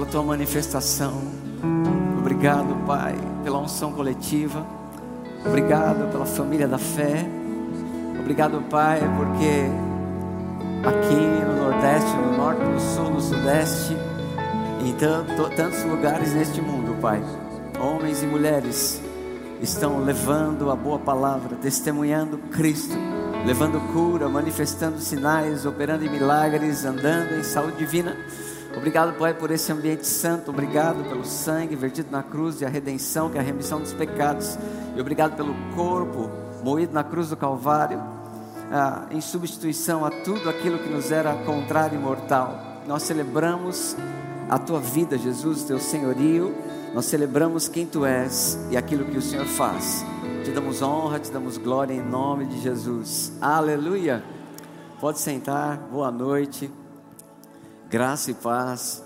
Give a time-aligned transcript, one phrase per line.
[0.00, 1.20] pela tua manifestação.
[2.18, 3.14] Obrigado, Pai,
[3.44, 4.64] pela unção coletiva.
[5.44, 7.26] Obrigado pela família da fé.
[8.18, 9.66] Obrigado, Pai, porque
[10.88, 13.94] aqui no Nordeste, no Norte, no Sul, no Sudeste,
[14.86, 14.94] em
[15.54, 17.22] tantos lugares neste mundo, Pai,
[17.78, 19.02] homens e mulheres
[19.60, 22.96] estão levando a boa palavra, testemunhando Cristo,
[23.44, 28.16] levando cura, manifestando sinais, operando em milagres, andando em saúde divina.
[28.76, 30.50] Obrigado, Pai, por esse ambiente santo.
[30.50, 34.58] Obrigado pelo sangue vertido na cruz e a redenção, que é a remissão dos pecados.
[34.96, 36.30] E obrigado pelo corpo
[36.62, 38.00] moído na cruz do Calvário,
[38.70, 42.82] ah, em substituição a tudo aquilo que nos era contrário e mortal.
[42.86, 43.96] Nós celebramos
[44.48, 46.54] a tua vida, Jesus, teu senhorio
[46.92, 50.04] nós celebramos quem tu és e aquilo que o Senhor faz.
[50.44, 53.32] Te damos honra, te damos glória em nome de Jesus.
[53.40, 54.24] Aleluia.
[55.00, 55.76] Pode sentar.
[55.90, 56.79] Boa noite.
[57.90, 59.04] Graça e paz.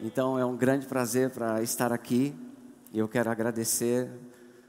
[0.00, 2.32] Então é um grande prazer para estar aqui.
[2.92, 4.08] E eu quero agradecer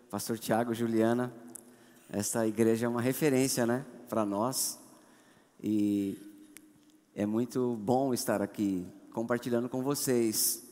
[0.10, 1.32] pastor Tiago Juliana.
[2.10, 4.80] Esta igreja é uma referência, né, para nós.
[5.62, 6.18] E
[7.16, 10.64] é muito bom estar aqui compartilhando com vocês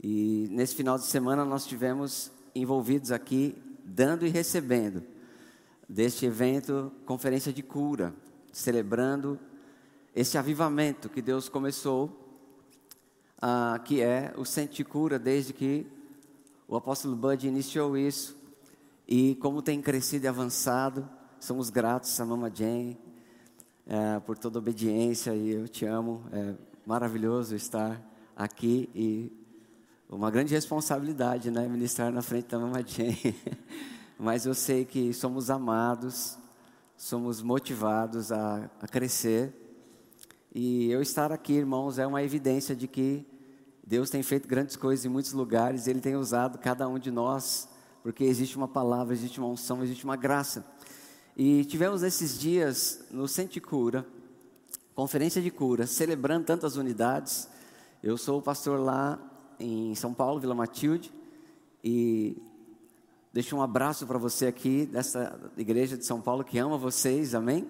[0.00, 5.02] e nesse final de semana nós tivemos envolvidos aqui, dando e recebendo,
[5.88, 8.14] deste evento, conferência de cura,
[8.52, 9.40] celebrando
[10.14, 12.18] esse avivamento que Deus começou,
[13.40, 15.86] ah, que é o centro de cura, desde que
[16.68, 18.36] o apóstolo Bud iniciou isso.
[19.06, 21.08] E como tem crescido e avançado,
[21.40, 22.98] somos gratos a Mama Jane
[23.86, 26.22] é, por toda a obediência e eu te amo.
[26.32, 26.54] É
[26.86, 28.00] maravilhoso estar
[28.36, 29.32] aqui e
[30.08, 31.66] uma grande responsabilidade, né?
[31.66, 33.34] Ministrar na frente da Mama Jane.
[34.18, 36.38] Mas eu sei que somos amados,
[36.96, 39.61] somos motivados a, a crescer.
[40.54, 43.24] E eu estar aqui, irmãos, é uma evidência de que
[43.82, 47.66] Deus tem feito grandes coisas em muitos lugares, Ele tem usado cada um de nós,
[48.02, 50.66] porque existe uma palavra, existe uma unção, existe uma graça.
[51.34, 54.06] E tivemos esses dias no Centro de Cura,
[54.94, 57.48] conferência de cura, celebrando tantas unidades.
[58.02, 59.18] Eu sou o pastor lá
[59.58, 61.10] em São Paulo, Vila Matilde,
[61.82, 62.36] e
[63.32, 67.66] deixo um abraço para você aqui dessa igreja de São Paulo que ama vocês, amém?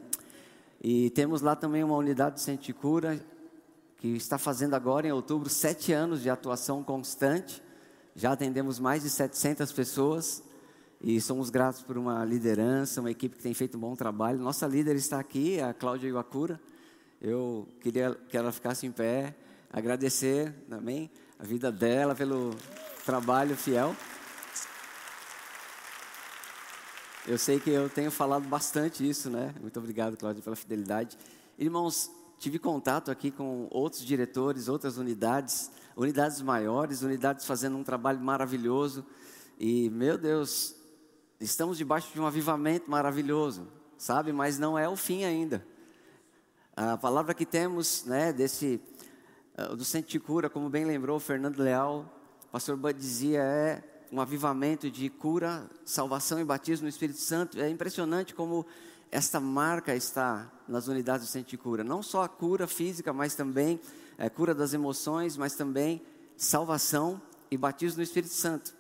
[0.85, 3.25] E temos lá também uma unidade de centro de cura
[3.99, 7.63] que está fazendo agora em outubro sete anos de atuação constante.
[8.17, 10.43] Já atendemos mais de 700 pessoas
[11.01, 14.41] e somos gratos por uma liderança, uma equipe que tem feito um bom trabalho.
[14.41, 16.61] Nossa líder está aqui, a Cláudia Iwakura.
[17.21, 19.37] Eu queria que ela ficasse em pé,
[19.73, 22.51] agradecer também a vida dela, pelo
[23.07, 23.95] trabalho fiel.
[27.25, 29.55] Eu sei que eu tenho falado bastante isso, né?
[29.61, 31.17] Muito obrigado, Cláudia, pela fidelidade.
[31.57, 38.19] Irmãos, tive contato aqui com outros diretores, outras unidades, unidades maiores, unidades fazendo um trabalho
[38.19, 39.07] maravilhoso.
[39.57, 40.75] E, meu Deus,
[41.39, 44.33] estamos debaixo de um avivamento maravilhoso, sabe?
[44.33, 45.65] Mas não é o fim ainda.
[46.75, 48.81] A palavra que temos, né, desse
[49.57, 52.05] uh, do Centro de Cura, como bem lembrou o Fernando Leal,
[52.47, 57.59] o pastor Bud dizia, é um avivamento de cura, salvação e batismo no Espírito Santo.
[57.59, 58.67] É impressionante como
[59.11, 61.83] esta marca está nas unidades do Centro de Cura.
[61.83, 63.81] Não só a cura física, mas também
[64.19, 66.03] é, cura das emoções, mas também
[66.37, 67.21] salvação
[67.51, 68.75] e batismo no Espírito Santo.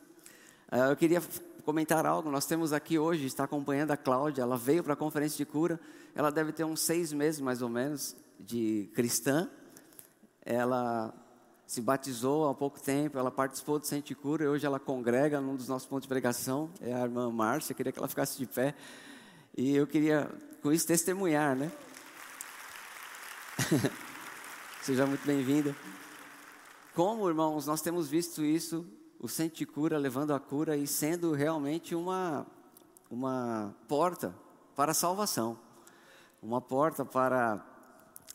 [0.70, 1.22] Uh, eu queria
[1.64, 2.30] comentar algo.
[2.30, 5.80] Nós temos aqui hoje, está acompanhando a Cláudia, ela veio para a conferência de cura.
[6.14, 9.48] Ela deve ter uns seis meses mais ou menos de cristã
[10.44, 11.14] ela
[11.72, 15.40] se batizou há pouco tempo, ela participou do Centro de Cura e hoje ela congrega
[15.40, 18.44] num dos nossos pontos de pregação, é a irmã Márcia, queria que ela ficasse de
[18.44, 18.74] pé.
[19.56, 21.72] E eu queria, com isso, testemunhar, né?
[24.84, 25.74] Seja muito bem-vinda.
[26.94, 28.86] Como, irmãos, nós temos visto isso,
[29.18, 32.46] o Centro de Cura levando a cura e sendo realmente uma,
[33.10, 34.34] uma porta
[34.76, 35.58] para a salvação,
[36.42, 37.64] uma porta para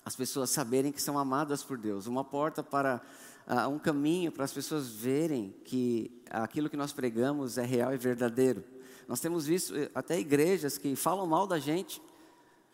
[0.04, 3.00] as pessoas saberem que são amadas por Deus, uma porta para
[3.48, 7.98] uh, um caminho para as pessoas verem que aquilo que nós pregamos é real e
[7.98, 8.64] verdadeiro.
[9.08, 12.02] Nós temos visto eh, até igrejas que falam mal da gente,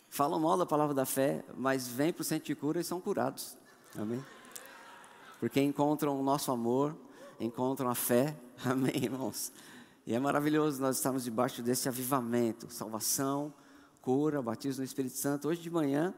[0.10, 3.00] falam mal da palavra da fé, mas vêm para o centro de cura e são
[3.00, 3.56] curados.
[3.96, 4.24] Amém?
[5.40, 6.96] Porque encontram o nosso amor,
[7.40, 8.36] encontram a fé.
[8.66, 9.52] Amém, irmãos?
[10.08, 13.54] E é maravilhoso nós estarmos debaixo desse avivamento, salvação,
[14.02, 15.48] cura, batismo no Espírito Santo.
[15.48, 16.14] Hoje de manhã,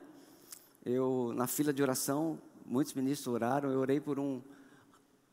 [0.85, 4.41] eu na fila de oração, muitos ministros oraram, eu orei por um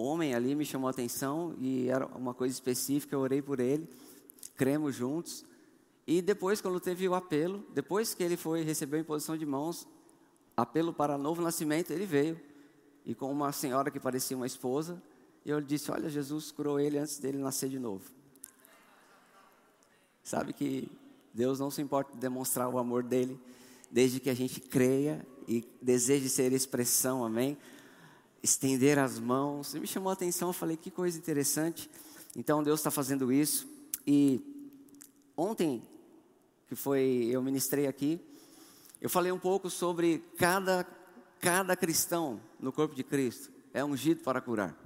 [0.03, 3.89] homem ali, me chamou a atenção e era uma coisa específica, eu orei por ele,
[4.57, 5.45] cremos juntos.
[6.07, 9.87] E depois, quando teve o apelo, depois que ele foi receber a imposição de mãos,
[10.57, 12.41] apelo para novo nascimento, ele veio.
[13.05, 15.03] e com uma senhora que parecia uma esposa.
[15.45, 18.11] Eu disse: Olha, Jesus curou ele antes dele nascer de novo.
[20.23, 20.89] Sabe que
[21.35, 23.41] Deus não se importa de demonstrar o amor dele,
[23.91, 27.59] desde que a gente creia e deseje ser expressão, amém?
[28.43, 29.75] Estender as mãos.
[29.75, 31.89] E me chamou a atenção, eu falei: Que coisa interessante.
[32.37, 33.69] Então Deus está fazendo isso.
[34.07, 34.41] E
[35.37, 35.83] ontem,
[36.69, 38.21] que foi, eu ministrei aqui,
[39.01, 40.85] eu falei um pouco sobre cada,
[41.41, 44.77] cada cristão no corpo de Cristo é ungido para curar.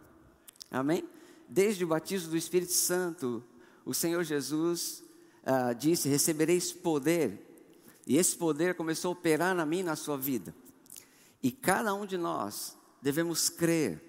[0.70, 1.04] Amém?
[1.48, 3.42] Desde o batismo do Espírito Santo,
[3.84, 5.02] o Senhor Jesus
[5.44, 7.42] ah, disse: Recebereis poder.
[8.06, 10.54] E esse poder começou a operar na mim na sua vida.
[11.42, 14.02] E cada um de nós devemos crer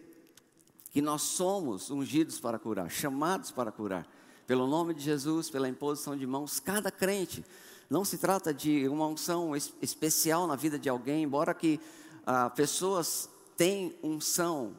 [0.92, 4.08] que nós somos ungidos para curar, chamados para curar,
[4.46, 7.46] pelo nome de Jesus, pela imposição de mãos, cada crente.
[7.90, 11.80] Não se trata de uma unção especial na vida de alguém, embora que
[12.26, 14.76] ah, pessoas tenham unção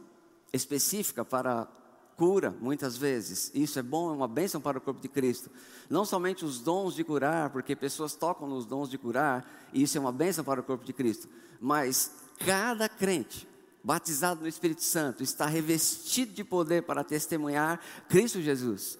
[0.52, 1.69] específica para
[2.16, 3.50] cura, muitas vezes.
[3.55, 5.50] Isso é bom, é uma bênção para o corpo de Cristo.
[5.88, 9.96] Não somente os dons de curar, porque pessoas tocam nos dons de curar, e isso
[9.96, 11.28] é uma bênção para o corpo de Cristo.
[11.60, 12.12] Mas
[12.44, 13.47] cada crente
[13.82, 18.98] batizado no Espírito Santo está revestido de poder para testemunhar Cristo Jesus.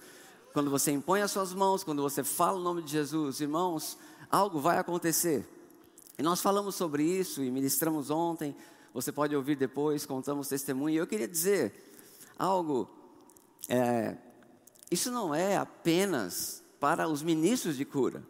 [0.53, 3.97] Quando você impõe as suas mãos, quando você fala o nome de Jesus, irmãos,
[4.31, 5.47] algo vai acontecer.
[6.17, 8.55] E nós falamos sobre isso e ministramos ontem.
[8.93, 10.97] Você pode ouvir depois, contamos testemunho.
[10.97, 11.93] Eu queria dizer
[12.37, 12.89] algo
[13.67, 14.17] é,
[14.89, 18.23] isso não é apenas para os ministros de cura,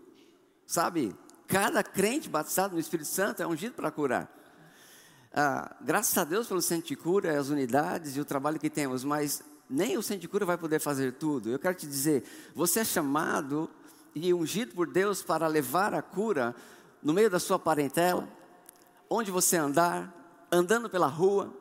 [0.68, 1.16] sabe?
[1.48, 4.39] Cada crente batizado no Espírito Santo é ungido para curar.
[5.31, 9.04] Ah, graças a Deus pelo centro de cura, as unidades e o trabalho que temos,
[9.04, 11.50] mas nem o centro de cura vai poder fazer tudo.
[11.50, 12.24] Eu quero te dizer,
[12.56, 13.70] você é chamado
[14.16, 16.56] e ungido por Deus para levar a cura
[17.02, 18.28] no meio da sua parentela,
[19.08, 20.14] onde você andar,
[20.52, 21.54] andando pela rua,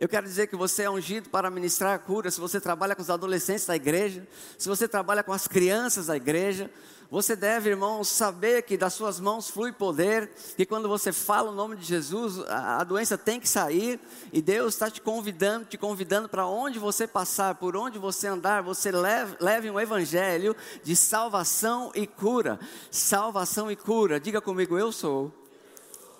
[0.00, 2.30] eu quero dizer que você é ungido para ministrar a cura.
[2.30, 4.26] Se você trabalha com os adolescentes da igreja,
[4.56, 6.70] se você trabalha com as crianças da igreja,
[7.10, 11.54] você deve, irmãos, saber que das suas mãos flui poder, que quando você fala o
[11.54, 13.98] nome de Jesus, a, doença tem que sair,
[14.32, 18.62] e Deus está te convidando, te convidando para onde você passar, por onde você andar,
[18.62, 20.54] você leve, leve um evangelho
[20.84, 22.60] de salvação e cura.
[22.92, 24.20] Salvação e cura.
[24.20, 25.34] Diga comigo, eu sou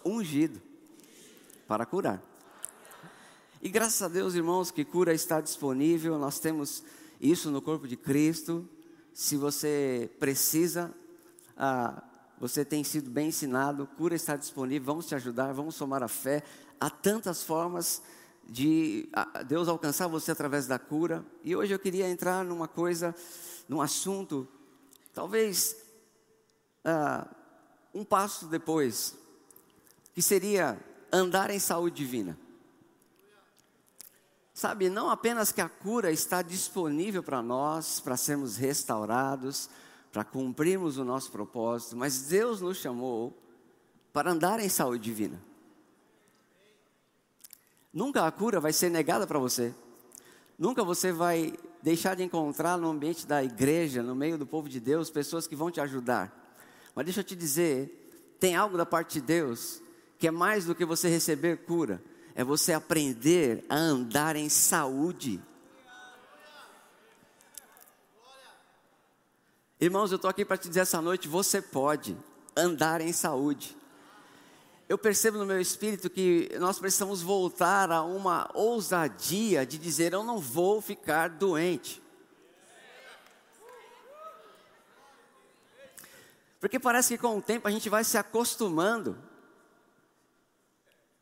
[0.05, 0.61] ungido
[1.69, 2.21] para curar.
[3.63, 6.83] E graças a Deus, irmãos, que cura está disponível, nós temos
[7.21, 8.69] isso no corpo de Cristo.
[9.21, 10.91] Se você precisa,
[11.55, 12.03] ah,
[12.39, 16.43] você tem sido bem ensinado, cura está disponível, vamos te ajudar, vamos somar a fé.
[16.81, 18.01] Há tantas formas
[18.49, 19.11] de
[19.47, 21.23] Deus alcançar você através da cura.
[21.45, 23.15] E hoje eu queria entrar numa coisa,
[23.69, 24.49] num assunto,
[25.13, 25.77] talvez
[26.83, 27.29] ah,
[27.93, 29.19] um passo depois,
[30.15, 30.83] que seria
[31.13, 32.39] andar em saúde divina.
[34.61, 39.71] Sabe, não apenas que a cura está disponível para nós, para sermos restaurados,
[40.13, 43.35] para cumprirmos o nosso propósito, mas Deus nos chamou
[44.13, 45.43] para andar em saúde divina.
[47.91, 49.75] Nunca a cura vai ser negada para você.
[50.59, 54.79] Nunca você vai deixar de encontrar no ambiente da igreja, no meio do povo de
[54.79, 56.55] Deus, pessoas que vão te ajudar.
[56.95, 59.81] Mas deixa eu te dizer, tem algo da parte de Deus
[60.19, 62.03] que é mais do que você receber cura
[62.35, 65.43] é você aprender a andar em saúde.
[69.81, 72.17] Irmãos, eu estou aqui para te dizer essa noite: você pode
[72.57, 73.77] andar em saúde.
[74.89, 80.23] Eu percebo no meu espírito que nós precisamos voltar a uma ousadia de dizer: eu
[80.23, 82.03] não vou ficar doente.
[86.61, 89.17] Porque parece que com o tempo a gente vai se acostumando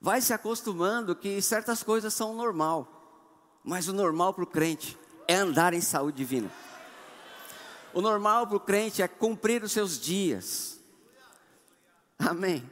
[0.00, 2.94] vai se acostumando que certas coisas são normal.
[3.64, 6.50] Mas o normal para o crente é andar em saúde divina.
[7.92, 10.78] O normal para o crente é cumprir os seus dias.
[12.18, 12.68] Amém.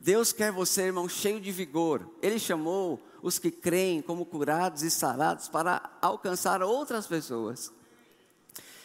[0.00, 2.08] Deus quer você, irmão, cheio de vigor.
[2.20, 7.72] Ele chamou os que creem como curados e sarados para alcançar outras pessoas.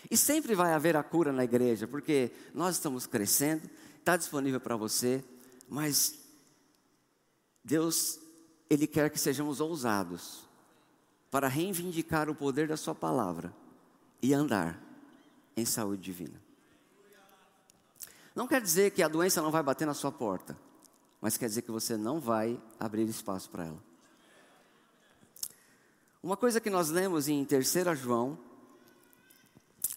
[0.09, 3.67] E sempre vai haver a cura na igreja, porque nós estamos crescendo,
[3.99, 5.23] está disponível para você,
[5.67, 6.26] mas
[7.67, 8.17] Deus,
[8.69, 10.47] Ele quer que sejamos ousados
[11.29, 13.53] para reivindicar o poder da Sua palavra
[14.21, 14.81] e andar
[15.55, 16.41] em saúde divina.
[18.33, 20.57] Não quer dizer que a doença não vai bater na sua porta,
[21.19, 23.83] mas quer dizer que você não vai abrir espaço para ela.
[26.21, 28.37] Uma coisa que nós lemos em 3 João,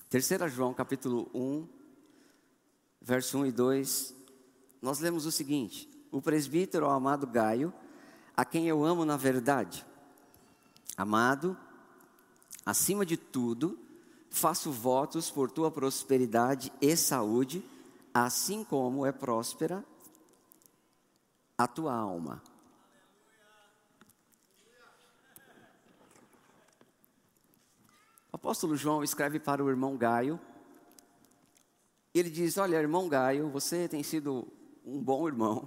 [0.09, 1.69] 3 João capítulo 1,
[3.01, 4.15] verso 1 e 2,
[4.81, 7.73] nós lemos o seguinte: o presbítero, o amado Gaio,
[8.37, 9.87] a quem eu amo na verdade,
[11.01, 11.57] Amado,
[12.67, 13.79] acima de tudo,
[14.29, 17.65] faço votos por tua prosperidade e saúde,
[18.13, 19.83] assim como é próspera
[21.57, 22.43] a tua alma.
[28.31, 30.39] O apóstolo João escreve para o irmão Gaio.
[32.13, 34.47] Ele diz: Olha, irmão Gaio, você tem sido
[34.85, 35.67] um bom irmão.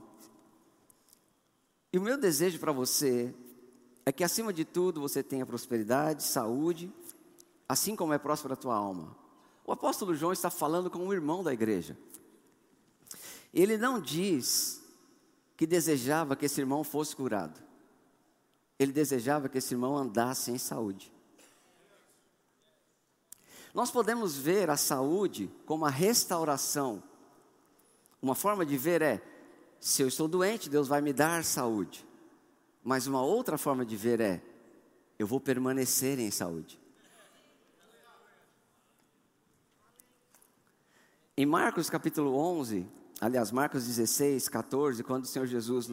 [1.93, 3.31] E o meu desejo para você
[4.03, 6.91] é que, acima de tudo, você tenha prosperidade, saúde,
[7.69, 9.15] assim como é próspera a tua alma.
[9.63, 11.95] O apóstolo João está falando com um irmão da igreja.
[13.53, 14.81] Ele não diz
[15.55, 17.61] que desejava que esse irmão fosse curado.
[18.79, 21.13] Ele desejava que esse irmão andasse em saúde.
[23.71, 27.03] Nós podemos ver a saúde como a restauração.
[28.19, 29.21] Uma forma de ver é:
[29.83, 32.07] se eu estou doente, Deus vai me dar saúde.
[32.81, 34.41] Mas uma outra forma de ver é:
[35.19, 36.79] eu vou permanecer em saúde.
[41.35, 42.87] Em Marcos capítulo 11,
[43.19, 45.91] aliás, Marcos 16, 14, quando o Senhor Jesus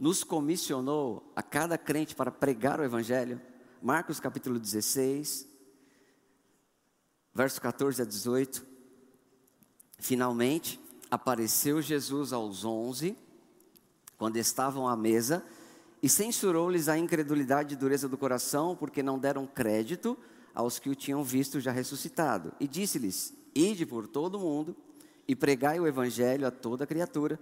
[0.00, 3.40] nos comissionou a cada crente para pregar o Evangelho,
[3.80, 5.48] Marcos capítulo 16,
[7.32, 8.66] verso 14 a 18.
[10.00, 13.16] Finalmente, apareceu Jesus aos onze,
[14.18, 15.44] quando estavam à mesa,
[16.02, 20.18] e censurou-lhes a incredulidade e dureza do coração, porque não deram crédito
[20.54, 22.52] aos que o tinham visto já ressuscitado.
[22.60, 24.76] E disse-lhes: Ide por todo o mundo
[25.26, 27.38] e pregai o evangelho a toda criatura.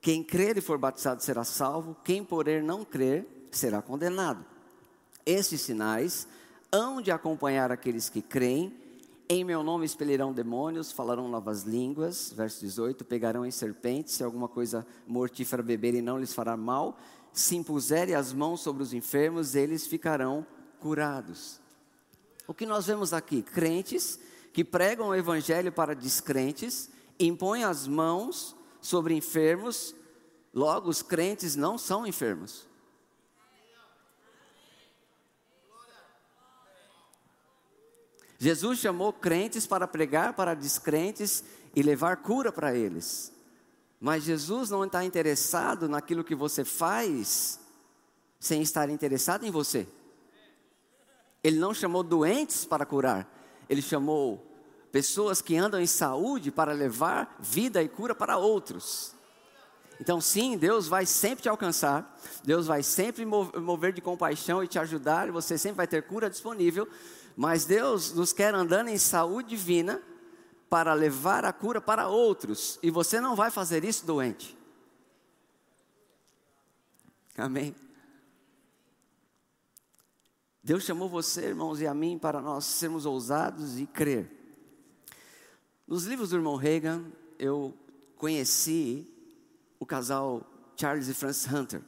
[0.00, 4.44] Quem crer e for batizado será salvo, quem porém não crer será condenado.
[5.24, 6.28] Esses sinais
[6.70, 8.72] hão de acompanhar aqueles que creem.
[9.28, 12.32] Em meu nome expelirão demônios, falarão novas línguas.
[12.32, 16.96] Verso 18: Pegarão em serpentes, se alguma coisa mortífera beberem, não lhes fará mal.
[17.32, 20.46] Se impuserem as mãos sobre os enfermos, eles ficarão
[20.78, 21.60] curados.
[22.46, 23.42] O que nós vemos aqui?
[23.42, 24.20] Crentes
[24.52, 29.92] que pregam o evangelho para descrentes, impõem as mãos sobre enfermos,
[30.54, 32.66] logo os crentes não são enfermos.
[38.38, 41.42] Jesus chamou crentes para pregar para descrentes
[41.74, 43.32] e levar cura para eles.
[44.00, 47.58] Mas Jesus não está interessado naquilo que você faz
[48.38, 49.88] sem estar interessado em você.
[51.42, 53.26] Ele não chamou doentes para curar,
[53.68, 54.44] ele chamou
[54.92, 59.14] pessoas que andam em saúde para levar vida e cura para outros.
[60.00, 64.78] Então, sim, Deus vai sempre te alcançar, Deus vai sempre mover de compaixão e te
[64.78, 66.86] ajudar, você sempre vai ter cura disponível,
[67.36, 70.02] mas Deus nos quer andando em saúde divina
[70.70, 72.78] para levar a cura para outros.
[72.82, 74.56] E você não vai fazer isso doente.
[77.36, 77.74] Amém.
[80.64, 84.28] Deus chamou você, irmãos, e a mim para nós sermos ousados e crer.
[85.86, 87.04] Nos livros do irmão Reagan,
[87.38, 87.76] eu
[88.16, 89.06] conheci
[89.78, 91.82] o casal Charles e Francis Hunter,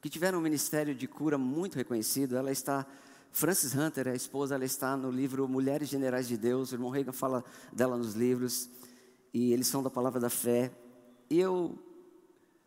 [0.00, 2.36] que tiveram um ministério de cura muito reconhecido.
[2.36, 2.86] Ela está
[3.32, 6.72] Francis Hunter, a esposa, ela está no livro Mulheres Generais de Deus.
[6.72, 8.68] O irmão Reagan fala dela nos livros.
[9.32, 10.72] E eles são da palavra da fé.
[11.28, 11.78] E eu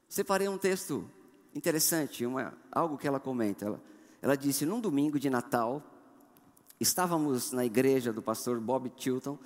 [0.07, 1.09] separei um texto
[1.53, 3.65] interessante, uma, algo que ela comenta.
[3.65, 3.81] Ela,
[4.21, 5.83] ela disse: Num domingo de Natal,
[6.79, 9.37] estávamos na igreja do pastor Bob Tilton,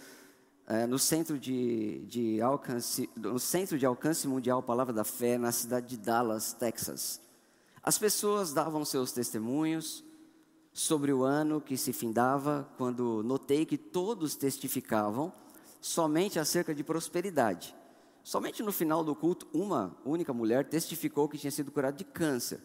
[0.67, 5.51] é, no, centro de, de alcance, no centro de alcance mundial Palavra da Fé, na
[5.51, 7.19] cidade de Dallas, Texas.
[7.81, 10.03] As pessoas davam seus testemunhos,
[10.77, 15.33] sobre o ano que se findava, quando notei que todos testificavam
[15.81, 17.75] somente acerca de prosperidade.
[18.23, 22.59] Somente no final do culto, uma única mulher testificou que tinha sido curada de câncer.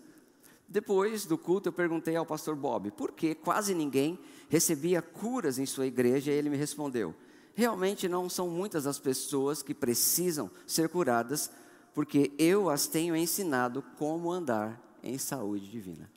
[0.68, 4.18] Depois do culto, eu perguntei ao pastor Bob por que quase ninguém
[4.50, 7.14] recebia curas em sua igreja, e ele me respondeu:
[7.54, 11.50] realmente não são muitas as pessoas que precisam ser curadas,
[11.94, 16.10] porque eu as tenho ensinado como andar em saúde divina.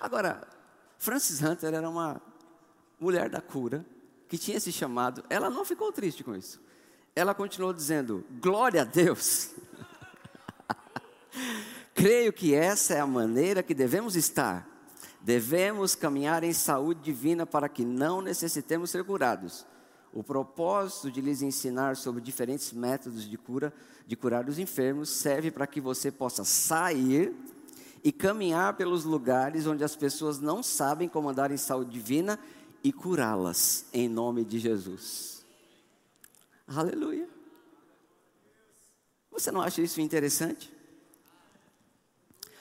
[0.00, 0.46] Agora,
[0.98, 2.20] Francis Hunter era uma
[3.00, 3.84] mulher da cura,
[4.28, 6.60] que tinha esse chamado, ela não ficou triste com isso.
[7.14, 9.50] Ela continuou dizendo: Glória a Deus.
[11.94, 14.68] Creio que essa é a maneira que devemos estar.
[15.20, 19.66] Devemos caminhar em saúde divina para que não necessitemos ser curados.
[20.12, 23.74] O propósito de lhes ensinar sobre diferentes métodos de cura,
[24.06, 27.34] de curar os enfermos, serve para que você possa sair
[28.02, 32.38] e caminhar pelos lugares onde as pessoas não sabem como andar em saúde divina
[32.82, 35.44] e curá-las em nome de Jesus.
[36.66, 37.28] Aleluia.
[39.30, 40.72] Você não acha isso interessante?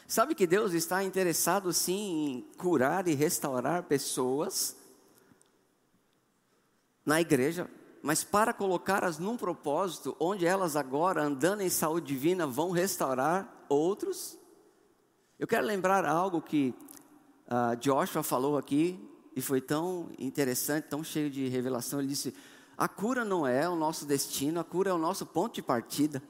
[0.07, 4.77] Sabe que Deus está interessado sim em curar e restaurar pessoas
[7.05, 7.69] na igreja,
[8.01, 14.36] mas para colocá-las num propósito onde elas agora, andando em saúde divina, vão restaurar outros.
[15.39, 16.73] Eu quero lembrar algo que
[17.47, 18.99] uh, Joshua falou aqui,
[19.37, 21.99] e foi tão interessante, tão cheio de revelação.
[21.99, 22.33] Ele disse:
[22.75, 26.23] a cura não é o nosso destino, a cura é o nosso ponto de partida.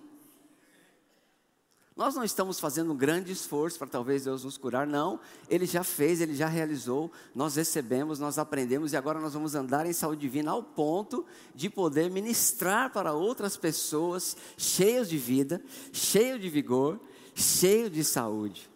[1.95, 5.21] Nós não estamos fazendo um grande esforço para talvez Deus nos curar, não.
[5.49, 9.85] Ele já fez, ele já realizou, nós recebemos, nós aprendemos e agora nós vamos andar
[9.85, 16.37] em saúde divina ao ponto de poder ministrar para outras pessoas cheios de vida, cheio
[16.37, 16.99] de vigor,
[17.33, 18.69] cheio de saúde.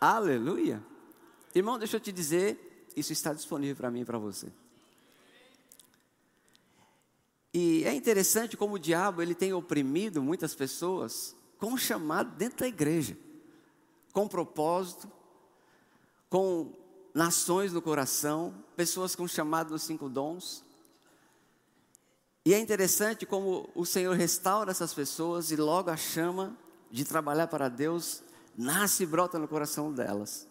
[0.00, 0.82] Aleluia.
[1.54, 4.48] Irmão, deixa eu te dizer, isso está disponível para mim e para você.
[7.52, 12.58] E é interessante como o diabo ele tem oprimido muitas pessoas com um chamado dentro
[12.58, 13.16] da igreja,
[14.12, 15.10] com propósito,
[16.30, 16.72] com
[17.12, 20.64] nações no coração, pessoas com chamado dos cinco dons.
[22.44, 26.56] E é interessante como o Senhor restaura essas pessoas e logo a chama
[26.90, 28.22] de trabalhar para Deus
[28.58, 30.46] nasce e brota no coração delas.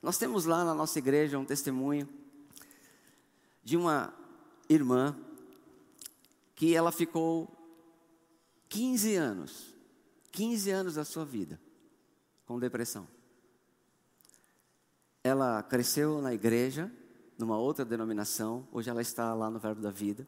[0.00, 2.08] Nós temos lá na nossa igreja um testemunho
[3.62, 4.14] de uma
[4.68, 5.14] irmã
[6.54, 7.54] que ela ficou
[8.70, 9.72] 15 anos
[10.32, 11.60] 15 anos da sua vida
[12.46, 13.06] com depressão.
[15.22, 16.90] Ela cresceu na igreja,
[17.38, 20.26] numa outra denominação, hoje ela está lá no Verbo da Vida.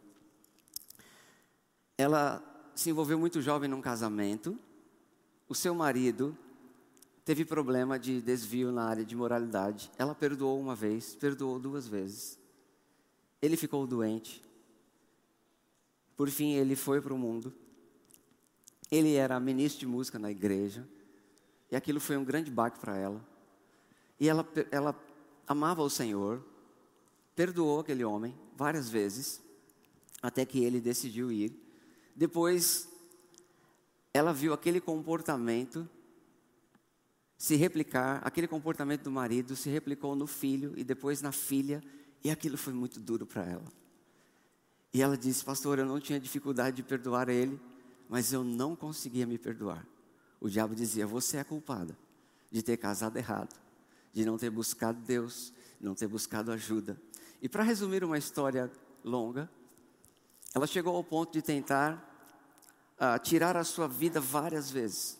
[1.96, 2.42] Ela
[2.74, 4.58] se envolveu muito jovem num casamento.
[5.48, 6.36] O seu marido
[7.24, 9.90] teve problema de desvio na área de moralidade.
[9.96, 12.38] Ela perdoou uma vez, perdoou duas vezes.
[13.40, 14.42] Ele ficou doente.
[16.16, 17.52] Por fim, ele foi para o mundo.
[18.90, 20.86] Ele era ministro de música na igreja.
[21.70, 23.24] E aquilo foi um grande baque para ela.
[24.20, 24.94] E ela, ela
[25.46, 26.44] amava o Senhor,
[27.34, 29.42] perdoou aquele homem várias vezes,
[30.22, 31.52] até que ele decidiu ir.
[32.14, 32.88] Depois,
[34.12, 35.88] ela viu aquele comportamento
[37.36, 41.82] se replicar, aquele comportamento do marido se replicou no filho e depois na filha,
[42.22, 43.64] e aquilo foi muito duro para ela.
[44.92, 47.60] E ela disse: Pastor, eu não tinha dificuldade de perdoar ele,
[48.08, 49.86] mas eu não conseguia me perdoar.
[50.40, 51.98] O diabo dizia: Você é culpada
[52.50, 53.60] de ter casado errado,
[54.12, 57.00] de não ter buscado Deus, de não ter buscado ajuda.
[57.42, 58.70] E para resumir uma história
[59.02, 59.50] longa,
[60.54, 62.14] ela chegou ao ponto de tentar
[62.94, 65.18] uh, tirar a sua vida várias vezes.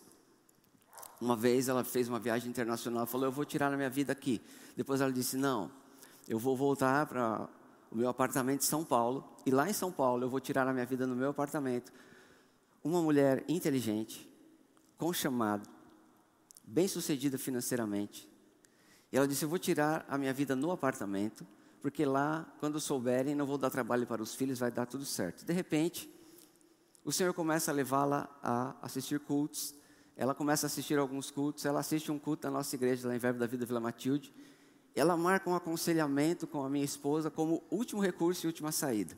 [1.25, 4.39] Uma vez ela fez uma viagem internacional, falou: Eu vou tirar a minha vida aqui.
[4.77, 5.71] Depois ela disse: Não,
[6.27, 7.49] eu vou voltar para
[7.89, 10.71] o meu apartamento em São Paulo, e lá em São Paulo eu vou tirar a
[10.71, 11.91] minha vida no meu apartamento,
[12.83, 14.29] uma mulher inteligente,
[14.99, 15.67] com chamado,
[16.63, 18.29] bem-sucedida financeiramente.
[19.11, 21.43] E ela disse: Eu vou tirar a minha vida no apartamento,
[21.81, 25.43] porque lá, quando souberem, não vou dar trabalho para os filhos, vai dar tudo certo.
[25.43, 26.07] De repente,
[27.03, 29.73] o Senhor começa a levá-la a assistir cultos.
[30.15, 31.65] Ela começa a assistir alguns cultos.
[31.65, 34.33] Ela assiste um culto da nossa igreja, lá em Verbo da Vida Vila Matilde.
[34.95, 39.17] Ela marca um aconselhamento com a minha esposa como último recurso e última saída.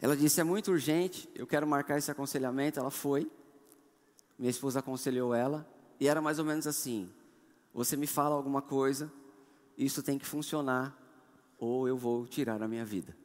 [0.00, 2.80] Ela disse: É muito urgente, eu quero marcar esse aconselhamento.
[2.80, 3.30] Ela foi.
[4.36, 5.68] Minha esposa aconselhou ela.
[6.00, 7.08] E era mais ou menos assim:
[7.72, 9.12] Você me fala alguma coisa,
[9.76, 10.96] isso tem que funcionar,
[11.58, 13.16] ou eu vou tirar a minha vida.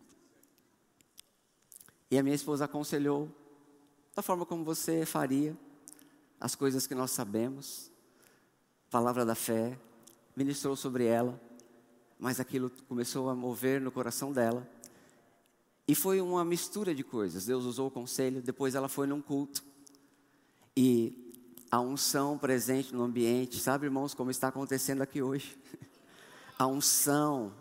[2.09, 3.27] E a minha esposa aconselhou
[4.15, 5.57] da forma como você faria,
[6.43, 7.89] as coisas que nós sabemos,
[8.91, 9.79] palavra da fé,
[10.35, 11.39] ministrou sobre ela,
[12.19, 14.69] mas aquilo começou a mover no coração dela.
[15.87, 17.45] E foi uma mistura de coisas.
[17.45, 19.63] Deus usou o conselho, depois ela foi num culto.
[20.75, 21.33] E
[21.71, 25.57] a unção presente no ambiente, sabe, irmãos, como está acontecendo aqui hoje?
[26.59, 27.51] A unção,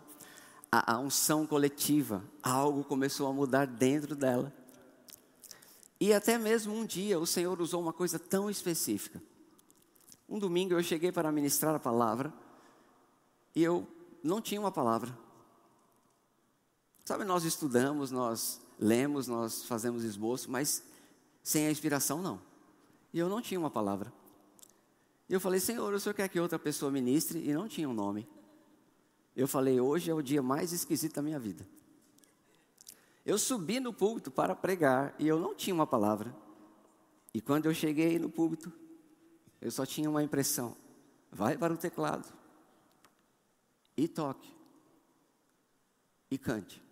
[0.71, 4.53] a, a unção coletiva, algo começou a mudar dentro dela.
[6.03, 9.23] E até mesmo um dia o Senhor usou uma coisa tão específica.
[10.27, 12.33] Um domingo eu cheguei para ministrar a palavra
[13.55, 13.87] e eu
[14.21, 15.17] não tinha uma palavra.
[17.05, 20.83] Sabe, nós estudamos, nós lemos, nós fazemos esboço, mas
[21.41, 22.41] sem a inspiração não.
[23.13, 24.11] E eu não tinha uma palavra.
[25.29, 27.39] E eu falei, Senhor, o Senhor quer que outra pessoa ministre?
[27.47, 28.27] E não tinha um nome.
[29.33, 31.65] Eu falei, hoje é o dia mais esquisito da minha vida.
[33.25, 36.35] Eu subi no púlpito para pregar e eu não tinha uma palavra.
[37.33, 38.71] E quando eu cheguei no púlpito,
[39.61, 40.75] eu só tinha uma impressão:
[41.31, 42.27] vai para o teclado
[43.95, 44.53] e toque
[46.29, 46.83] e cante.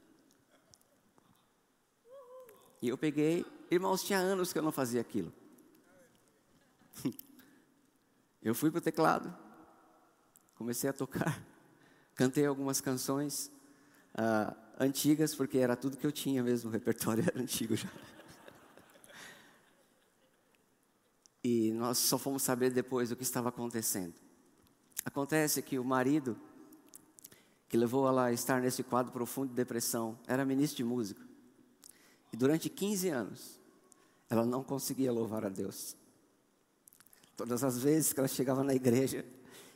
[2.82, 5.32] E eu peguei, irmãos, tinha anos que eu não fazia aquilo.
[8.44, 9.32] Eu fui para o teclado,
[10.56, 11.46] comecei a tocar,
[12.16, 13.52] cantei algumas canções
[14.16, 17.90] uh, antigas, porque era tudo que eu tinha mesmo, o repertório era antigo já.
[21.44, 24.14] E nós só fomos saber depois o que estava acontecendo.
[25.04, 26.38] Acontece que o marido
[27.68, 31.22] que levou ela a estar nesse quadro profundo de depressão era ministro de música.
[32.32, 33.60] E durante 15 anos,
[34.30, 35.96] ela não conseguia louvar a Deus.
[37.36, 39.26] Todas as vezes que ela chegava na igreja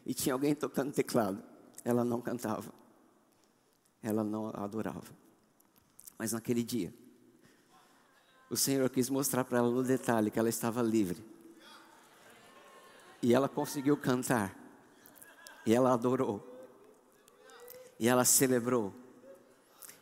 [0.06, 1.44] e tinha alguém tocando teclado,
[1.84, 2.72] ela não cantava.
[4.06, 5.12] Ela não adorava.
[6.18, 6.94] Mas naquele dia,
[8.50, 11.36] o Senhor quis mostrar para ela no detalhe que ela estava livre
[13.26, 14.56] e ela conseguiu cantar.
[15.66, 16.48] E ela adorou.
[18.00, 18.94] E ela celebrou.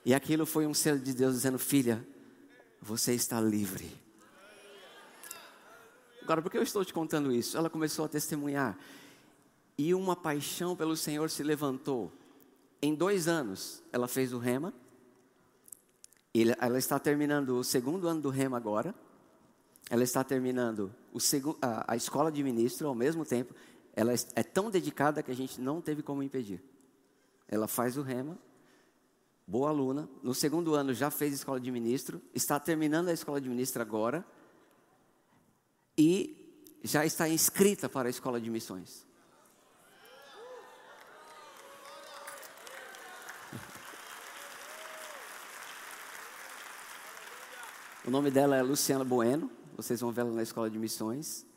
[0.04, 2.06] E aquilo foi um selo de Deus dizendo: Filha,
[2.82, 3.90] você está livre.
[6.22, 7.58] Agora, por que eu estou te contando isso?
[7.58, 8.78] Ela começou a testemunhar.
[9.78, 12.12] E uma paixão pelo Senhor se levantou.
[12.84, 14.74] Em dois anos, ela fez o rema.
[16.60, 18.94] Ela está terminando o segundo ano do rema agora
[19.90, 20.94] ela está terminando
[21.62, 23.54] a, a escola de ministro ao mesmo tempo.
[23.96, 26.64] Ela é tão dedicada que a gente não teve como impedir.
[27.48, 28.38] Ela faz o rema,
[29.46, 30.10] boa aluna.
[30.24, 34.26] No segundo ano já fez escola de ministro, está terminando a escola de ministro agora
[35.98, 39.06] e já está inscrita para a escola de missões.
[48.14, 51.48] Nome dela é Luciana Bueno vocês vão ver ela na escola de missões.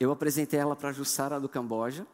[0.00, 2.06] Eu apresentei ela para Jussara do Camboja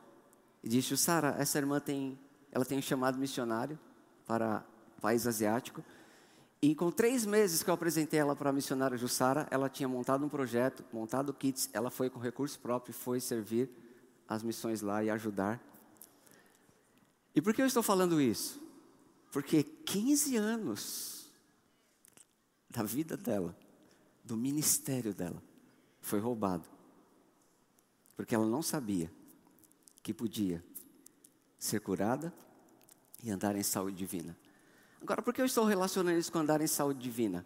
[0.65, 2.19] e disse: Jussara, essa irmã tem,
[2.51, 3.79] ela tem um chamado missionário
[4.27, 4.65] para
[4.97, 5.85] o país asiático.
[6.61, 10.27] E com três meses que eu apresentei ela para a missionária Jussara, ela tinha montado
[10.27, 13.71] um projeto, montado kits, ela foi com recurso próprio, foi servir
[14.27, 15.63] as missões lá e ajudar.
[17.33, 18.61] E por que eu estou falando isso?
[19.31, 21.31] Porque 15 anos
[22.69, 23.55] da vida dela
[24.29, 25.43] do ministério dela
[26.03, 26.69] foi roubado.
[28.15, 29.11] Porque ela não sabia
[30.03, 30.63] que podia
[31.59, 32.33] ser curada
[33.23, 34.37] e andar em saúde divina.
[35.01, 37.45] Agora, por que eu estou relacionando isso com andar em saúde divina?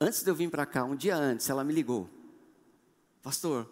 [0.00, 2.08] Antes de eu vir para cá, um dia antes, ela me ligou.
[3.20, 3.68] Pastor,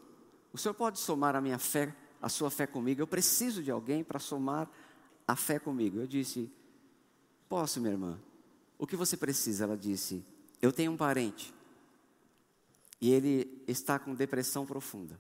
[0.53, 3.01] o senhor pode somar a minha fé, a sua fé comigo?
[3.01, 4.68] Eu preciso de alguém para somar
[5.29, 6.01] a fé comigo.
[6.01, 6.51] Eu disse,
[7.49, 8.20] posso, minha irmã.
[8.79, 9.64] O que você precisa?
[9.64, 10.25] Ela disse,
[10.61, 11.55] eu tenho um parente
[13.01, 15.19] e ele está com depressão profunda.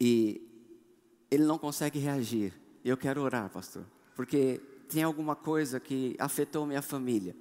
[0.00, 0.40] E
[1.30, 2.54] ele não consegue reagir.
[2.84, 7.34] Eu quero orar, pastor, porque tem alguma coisa que afetou minha família.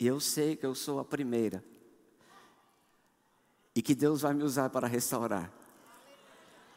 [0.00, 1.62] E eu sei que eu sou a primeira.
[3.74, 5.52] E que Deus vai me usar para restaurar.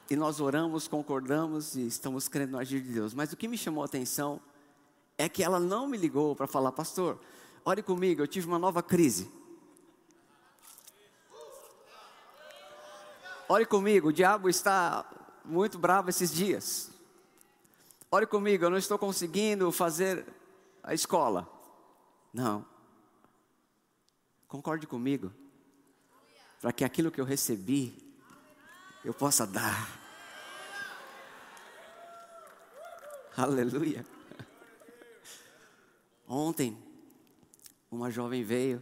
[0.10, 3.14] E nós oramos, concordamos e estamos crendo no agir de Deus.
[3.14, 4.42] Mas o que me chamou a atenção
[5.18, 7.20] é que ela não me ligou para falar, pastor,
[7.64, 9.32] ore comigo, eu tive uma nova crise.
[13.52, 15.06] Olhe comigo, o diabo está
[15.44, 16.90] muito bravo esses dias.
[18.10, 20.26] Olhe comigo, eu não estou conseguindo fazer
[20.82, 21.52] a escola.
[22.34, 22.66] Não.
[24.48, 25.34] Concorde comigo.
[26.62, 27.94] Para que aquilo que eu recebi,
[29.04, 30.00] eu possa dar.
[33.36, 34.06] Aleluia.
[36.26, 36.82] Ontem,
[37.92, 38.82] uma jovem veio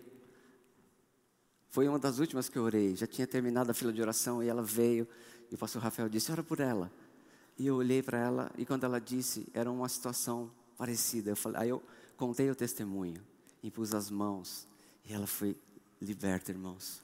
[1.69, 2.95] foi uma das últimas que eu orei.
[2.95, 5.07] Já tinha terminado a fila de oração e ela veio.
[5.51, 6.91] E o pastor Rafael disse: Ora por ela.
[7.59, 11.31] E eu olhei para ela e quando ela disse, era uma situação parecida.
[11.31, 11.83] Eu falei, aí eu
[12.15, 13.21] contei o testemunho,
[13.61, 14.65] impus as mãos
[15.03, 15.57] e ela foi
[16.01, 17.01] liberta, irmãos.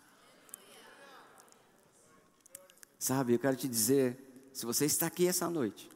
[2.98, 5.90] Sabe, eu quero te dizer, se você está aqui essa noite,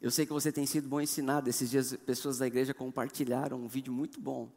[0.00, 1.50] eu sei que você tem sido bom ensinado.
[1.50, 4.50] Esses dias, pessoas da igreja compartilharam um vídeo muito bom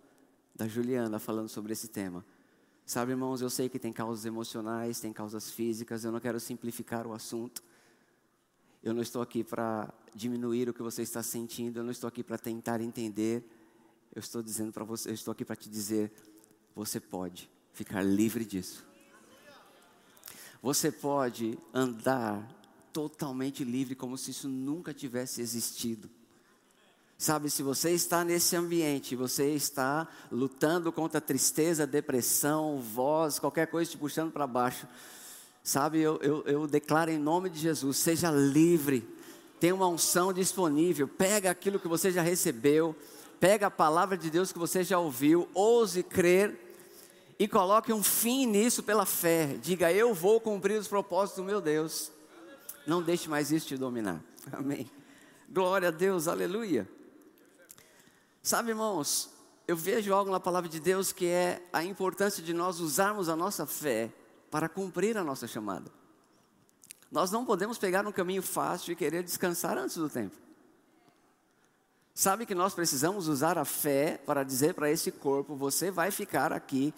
[0.56, 2.26] da Juliana falando sobre esse tema.
[2.86, 7.08] Sabe, irmãos, eu sei que tem causas emocionais, tem causas físicas, eu não quero simplificar
[7.08, 7.64] o assunto.
[8.84, 12.24] Eu não estou aqui para diminuir o que você está sentindo, eu não estou aqui
[12.24, 13.44] para tentar entender.
[14.14, 16.12] Eu estou dizendo para você, eu estou aqui para te dizer,
[16.76, 18.86] você pode ficar livre disso.
[20.62, 22.48] Você pode andar
[22.94, 26.08] totalmente livre como se isso nunca tivesse existido.
[27.18, 33.90] Sabe, se você está nesse ambiente, você está lutando contra tristeza, depressão, voz, qualquer coisa
[33.90, 34.86] te puxando para baixo,
[35.64, 39.08] sabe, eu, eu, eu declaro em nome de Jesus: seja livre,
[39.62, 42.94] tem uma unção disponível, pega aquilo que você já recebeu,
[43.40, 46.66] pega a palavra de Deus que você já ouviu, ouse crer
[47.40, 49.58] e coloque um fim nisso pela fé.
[49.62, 52.12] Diga: Eu vou cumprir os propósitos do meu Deus.
[52.86, 54.22] Não deixe mais isso te dominar.
[54.52, 54.92] Amém.
[55.50, 56.86] Glória a Deus, aleluia.
[58.46, 59.32] Sabe, irmãos,
[59.68, 63.36] eu vejo algo na palavra de Deus que é a importância de nós usarmos a
[63.36, 64.14] nossa fé
[64.52, 65.92] para cumprir a nossa chamada.
[67.12, 70.36] Nós não podemos pegar um caminho fácil e querer descansar antes do tempo.
[72.14, 76.54] Sabe que nós precisamos usar a fé para dizer para esse corpo: você vai ficar
[76.54, 76.94] aqui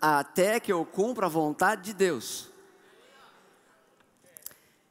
[0.00, 2.50] até que eu cumpra a vontade de Deus.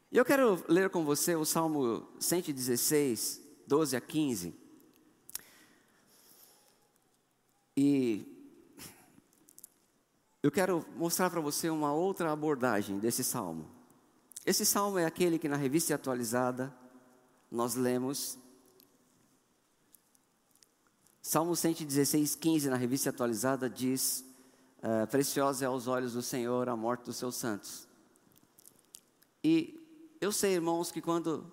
[0.09, 4.66] E eu quero ler com você o Salmo 116, 12 a 15.
[7.79, 8.25] E
[10.41, 13.69] eu quero mostrar para você uma outra abordagem desse salmo.
[14.43, 16.75] Esse salmo é aquele que na revista atualizada
[17.51, 18.39] nós lemos.
[21.21, 24.25] Salmo 116, 15 na revista atualizada diz:
[24.79, 27.87] uh, Preciosa é aos olhos do Senhor a morte dos seus santos.
[29.43, 29.79] E
[30.19, 31.45] eu sei, irmãos, que quando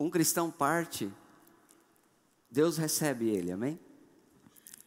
[0.00, 1.12] um cristão parte,
[2.50, 3.78] Deus recebe ele, amém?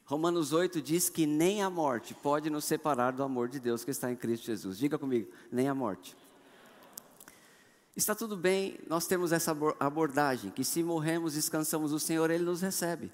[0.05, 3.89] Romanos 8 diz que nem a morte pode nos separar do amor de Deus que
[3.89, 4.77] está em Cristo Jesus.
[4.77, 6.15] Diga comigo, nem a morte.
[7.95, 12.61] Está tudo bem, nós temos essa abordagem, que se morremos, descansamos o Senhor, Ele nos
[12.61, 13.11] recebe.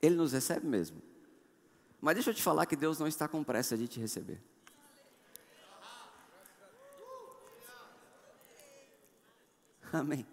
[0.00, 1.02] Ele nos recebe mesmo.
[2.00, 4.40] Mas deixa eu te falar que Deus não está com pressa de te receber.
[9.92, 10.24] Amém.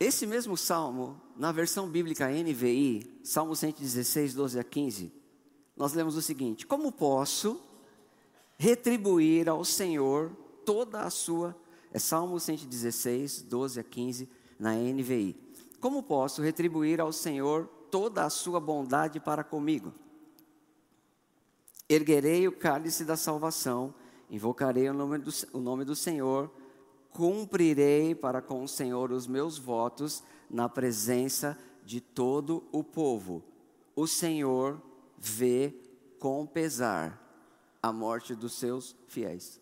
[0.00, 5.12] Esse mesmo salmo, na versão bíblica NVI, Salmo 116, 12 a 15,
[5.76, 7.60] nós lemos o seguinte: Como posso
[8.56, 10.30] retribuir ao Senhor
[10.64, 11.56] toda a sua.
[11.92, 15.36] É Salmo 116, 12 a 15, na NVI.
[15.80, 19.92] Como posso retribuir ao Senhor toda a sua bondade para comigo?
[21.88, 23.92] Erguerei o cálice da salvação,
[24.30, 26.50] invocarei o nome do, o nome do Senhor
[27.12, 33.42] cumprirei para com o Senhor os meus votos na presença de todo o povo.
[33.94, 34.80] O Senhor
[35.18, 35.74] vê
[36.18, 37.20] com pesar
[37.82, 39.60] a morte dos seus fiéis.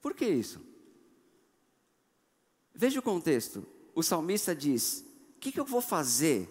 [0.00, 0.60] Por que isso?
[2.74, 3.66] Veja o contexto.
[3.94, 5.04] O salmista diz:
[5.36, 6.50] O que, que eu vou fazer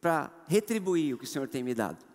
[0.00, 2.05] para retribuir o que o Senhor tem me dado?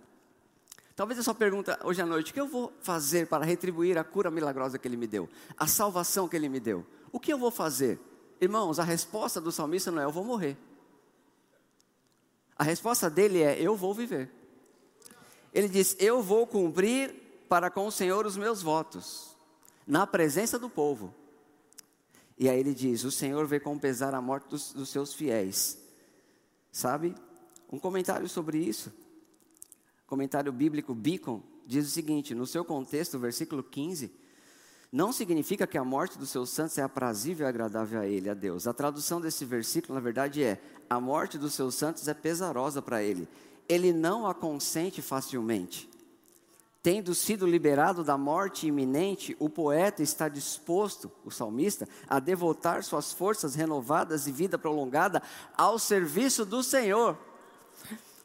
[0.96, 4.04] Talvez a sua pergunta hoje à noite: o que eu vou fazer para retribuir a
[4.04, 6.86] cura milagrosa que Ele me deu, a salvação que Ele me deu?
[7.12, 8.00] O que eu vou fazer?
[8.40, 10.58] Irmãos, a resposta do salmista não é eu vou morrer.
[12.58, 14.30] A resposta dele é eu vou viver.
[15.54, 17.14] Ele diz: Eu vou cumprir
[17.48, 19.36] para com o Senhor os meus votos,
[19.88, 21.14] na presença do povo.
[22.38, 25.78] E aí ele diz: O Senhor vê com pesar a morte dos, dos seus fiéis.
[26.72, 27.16] Sabe?
[27.72, 28.92] Um comentário sobre isso
[30.12, 34.12] comentário bíblico Beacon diz o seguinte: no seu contexto, versículo 15,
[34.92, 38.34] não significa que a morte dos seus santos é aprazível e agradável a ele, a
[38.34, 38.68] Deus.
[38.68, 43.02] A tradução desse versículo, na verdade, é: a morte dos seus santos é pesarosa para
[43.02, 43.26] ele.
[43.70, 45.90] Ele não a consente facilmente.
[46.84, 53.14] Tendo sido liberado da morte iminente, o poeta está disposto, o salmista, a devotar suas
[53.14, 55.22] forças renovadas e vida prolongada
[55.56, 57.18] ao serviço do Senhor.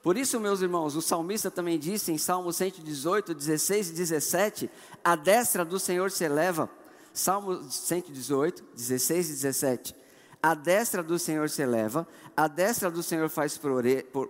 [0.06, 4.70] Por isso, meus irmãos, o salmista também disse em Salmo 118, 16 e 17:
[5.02, 6.70] A destra do Senhor se eleva.
[7.12, 9.96] Salmo 118, 16 e 17.
[10.40, 13.58] A destra do Senhor se eleva, a destra do Senhor faz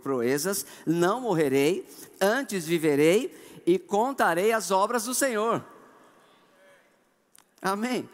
[0.02, 1.86] proezas, não morrerei,
[2.18, 5.62] antes viverei e contarei as obras do Senhor.
[7.60, 8.08] Amém.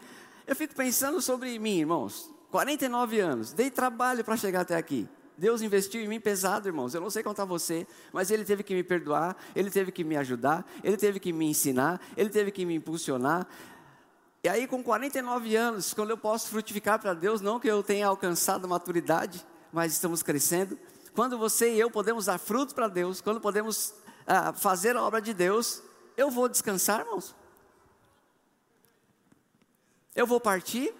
[0.45, 2.29] Eu fico pensando sobre mim, irmãos.
[2.51, 5.07] 49 anos, dei trabalho para chegar até aqui.
[5.37, 6.93] Deus investiu em mim pesado, irmãos.
[6.93, 10.15] Eu não sei contar você, mas Ele teve que me perdoar, Ele teve que me
[10.17, 13.47] ajudar, Ele teve que me ensinar, Ele teve que me impulsionar.
[14.43, 18.07] E aí, com 49 anos, quando eu posso frutificar para Deus, não que eu tenha
[18.07, 20.77] alcançado maturidade, mas estamos crescendo.
[21.15, 23.93] Quando você e eu podemos dar frutos para Deus, quando podemos
[24.27, 25.81] ah, fazer a obra de Deus,
[26.17, 27.35] eu vou descansar, irmãos.
[30.15, 30.93] Eu vou partir,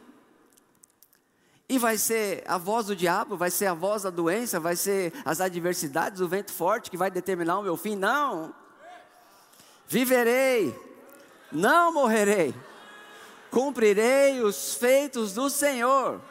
[1.73, 5.11] e vai ser a voz do diabo, vai ser a voz da doença, vai ser
[5.25, 7.95] as adversidades, o vento forte que vai determinar o meu fim.
[7.95, 8.53] Não.
[9.87, 10.79] Viverei,
[11.51, 12.53] não morrerei.
[13.49, 16.21] Cumprirei os feitos do Senhor.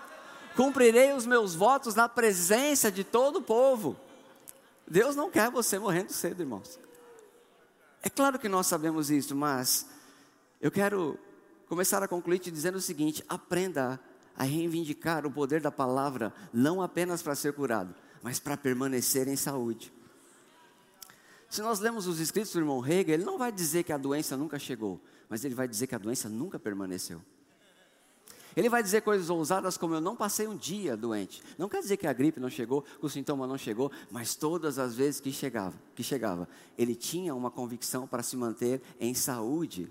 [0.55, 3.97] Cumprirei os meus votos na presença de todo o povo.
[4.87, 6.79] Deus não quer você morrendo cedo, irmãos.
[8.01, 9.89] É claro que nós sabemos isso, mas
[10.61, 11.19] eu quero
[11.69, 16.33] começar a concluir te dizendo o seguinte: aprenda a a reivindicar o poder da palavra,
[16.53, 19.93] não apenas para ser curado, mas para permanecer em saúde.
[21.49, 24.37] Se nós lemos os escritos do irmão Hegel, ele não vai dizer que a doença
[24.37, 27.21] nunca chegou, mas ele vai dizer que a doença nunca permaneceu.
[28.57, 31.43] Ele vai dizer coisas ousadas como eu não passei um dia doente.
[31.57, 34.79] Não quer dizer que a gripe não chegou, que o sintoma não chegou, mas todas
[34.79, 39.91] as vezes que chegava, que chegava, ele tinha uma convicção para se manter em saúde.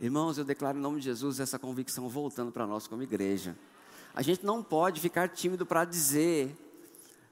[0.00, 3.56] Irmãos, eu declaro em nome de Jesus essa convicção voltando para nós como igreja.
[4.14, 6.56] A gente não pode ficar tímido para dizer,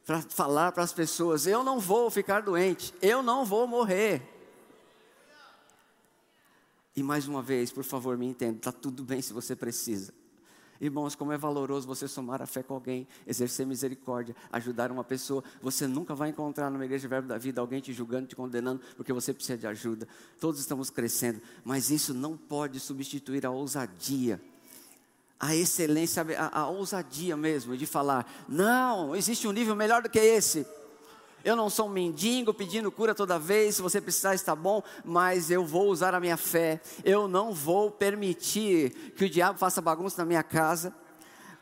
[0.04, 4.22] para falar para as pessoas: eu não vou ficar doente, eu não vou morrer.
[6.96, 10.12] E mais uma vez, por favor, me entenda, está tudo bem se você precisa.
[10.80, 15.42] Irmãos, como é valoroso você somar a fé com alguém, exercer misericórdia, ajudar uma pessoa.
[15.62, 19.12] Você nunca vai encontrar numa igreja Verbo da Vida alguém te julgando, te condenando, porque
[19.12, 20.06] você precisa de ajuda.
[20.40, 24.40] Todos estamos crescendo, mas isso não pode substituir a ousadia,
[25.38, 30.18] a excelência, a, a ousadia mesmo de falar: não, existe um nível melhor do que
[30.18, 30.66] esse.
[31.46, 35.48] Eu não sou um mendigo pedindo cura toda vez, se você precisar está bom, mas
[35.48, 36.80] eu vou usar a minha fé.
[37.04, 40.92] Eu não vou permitir que o diabo faça bagunça na minha casa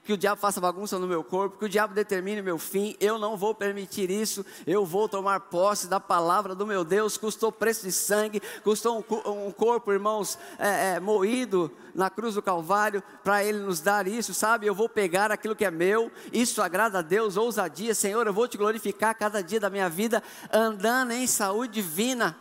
[0.05, 3.19] que o diabo faça bagunça no meu corpo, que o diabo determine meu fim, eu
[3.19, 7.87] não vou permitir isso, eu vou tomar posse da palavra do meu Deus, custou preço
[7.87, 13.43] de sangue, custou um, um corpo, irmãos, é, é, moído na cruz do Calvário, para
[13.43, 14.67] Ele nos dar isso, sabe?
[14.67, 18.47] Eu vou pegar aquilo que é meu, isso agrada a Deus, ousadia, Senhor, eu vou
[18.47, 22.37] te glorificar cada dia da minha vida, andando em saúde divina.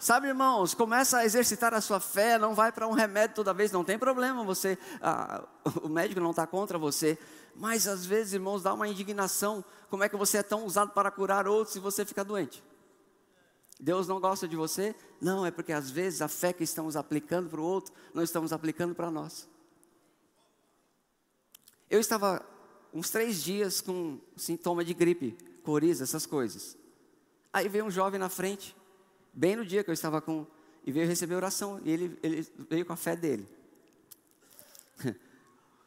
[0.00, 3.70] Sabe, irmãos, começa a exercitar a sua fé, não vai para um remédio toda vez,
[3.70, 5.46] não tem problema, você, ah,
[5.82, 7.18] o médico não está contra você,
[7.54, 11.10] mas às vezes, irmãos, dá uma indignação, como é que você é tão usado para
[11.10, 12.64] curar outros e você fica doente?
[13.78, 14.96] Deus não gosta de você?
[15.20, 18.54] Não, é porque às vezes a fé que estamos aplicando para o outro, não estamos
[18.54, 19.46] aplicando para nós.
[21.90, 22.42] Eu estava
[22.90, 26.74] uns três dias com sintoma de gripe, coriza, essas coisas.
[27.52, 28.74] Aí veio um jovem na frente,
[29.32, 30.46] bem no dia que eu estava com.
[30.84, 31.80] E veio receber oração.
[31.84, 33.48] E ele, ele veio com a fé dele.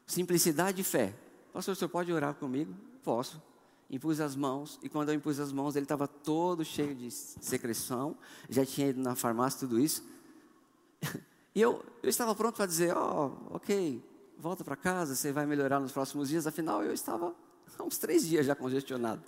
[0.06, 1.14] Simplicidade e fé.
[1.52, 2.74] Pastor, o senhor pode orar comigo?
[3.04, 3.42] Posso.
[3.90, 8.18] Impus as mãos, e quando eu impus as mãos, ele estava todo cheio de secreção,
[8.50, 10.04] já tinha ido na farmácia, tudo isso.
[11.56, 14.04] E eu, eu estava pronto para dizer: Ó, oh, ok,
[14.40, 16.48] volta para casa, você vai melhorar nos próximos dias.
[16.48, 17.36] Afinal, eu estava
[17.78, 19.22] há uns três dias já congestionado.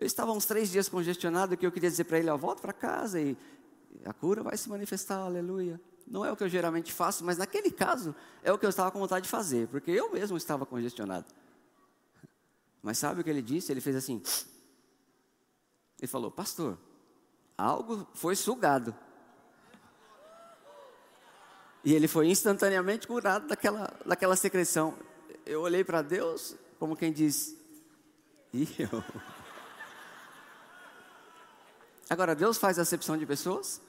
[0.00, 2.72] Eu estava uns três dias congestionado que eu queria dizer para ele, ó, volta para
[2.72, 3.36] casa e
[4.06, 5.78] a cura vai se manifestar, aleluia.
[6.06, 8.90] Não é o que eu geralmente faço, mas naquele caso é o que eu estava
[8.90, 11.26] com vontade de fazer, porque eu mesmo estava congestionado.
[12.82, 13.70] Mas sabe o que ele disse?
[13.70, 14.22] Ele fez assim.
[15.98, 16.78] Ele falou, pastor,
[17.58, 18.96] algo foi sugado.
[21.84, 24.96] E ele foi instantaneamente curado daquela, daquela secreção.
[25.44, 27.54] Eu olhei para Deus como quem diz,
[28.54, 29.04] e eu.
[32.10, 33.80] Agora, Deus faz acepção de pessoas?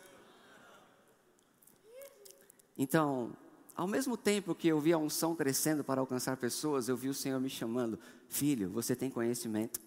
[2.78, 3.36] Então,
[3.76, 7.16] ao mesmo tempo que eu vi a unção crescendo para alcançar pessoas, eu vi o
[7.16, 7.98] Senhor me chamando:
[8.30, 9.82] Filho, você tem conhecimento,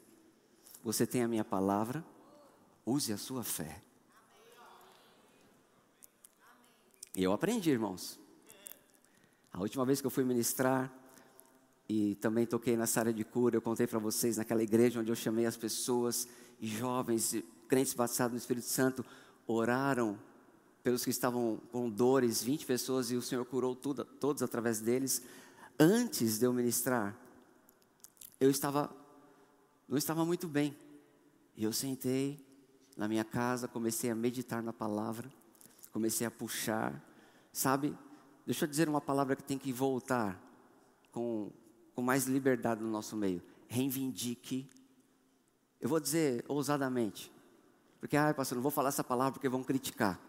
[0.83, 2.05] você tem a minha palavra,
[2.85, 3.81] use a sua fé.
[7.15, 8.19] E eu aprendi, irmãos.
[9.53, 10.93] A última vez que eu fui ministrar,
[11.89, 15.15] e também toquei nessa área de cura, eu contei para vocês naquela igreja onde eu
[15.15, 16.27] chamei as pessoas,
[16.61, 17.37] jovens,
[17.69, 19.05] crentes batizados no Espírito Santo
[19.47, 20.19] oraram
[20.83, 25.23] pelos que estavam com dores, 20 pessoas, e o Senhor curou tudo, todos através deles.
[25.79, 27.19] Antes de eu ministrar,
[28.39, 28.95] eu estava,
[29.89, 30.77] não estava muito bem.
[31.57, 32.39] E eu sentei
[32.97, 35.33] na minha casa, comecei a meditar na palavra,
[35.93, 37.03] comecei a puxar,
[37.53, 37.97] sabe?
[38.45, 40.39] Deixa eu dizer uma palavra que tem que voltar
[41.11, 41.51] com,
[41.95, 43.43] com mais liberdade no nosso meio.
[43.69, 44.69] Reivindique.
[45.81, 47.33] Eu vou dizer ousadamente,
[48.05, 50.21] porque, ah, pastor, não vou falar essa palavra porque vão criticar.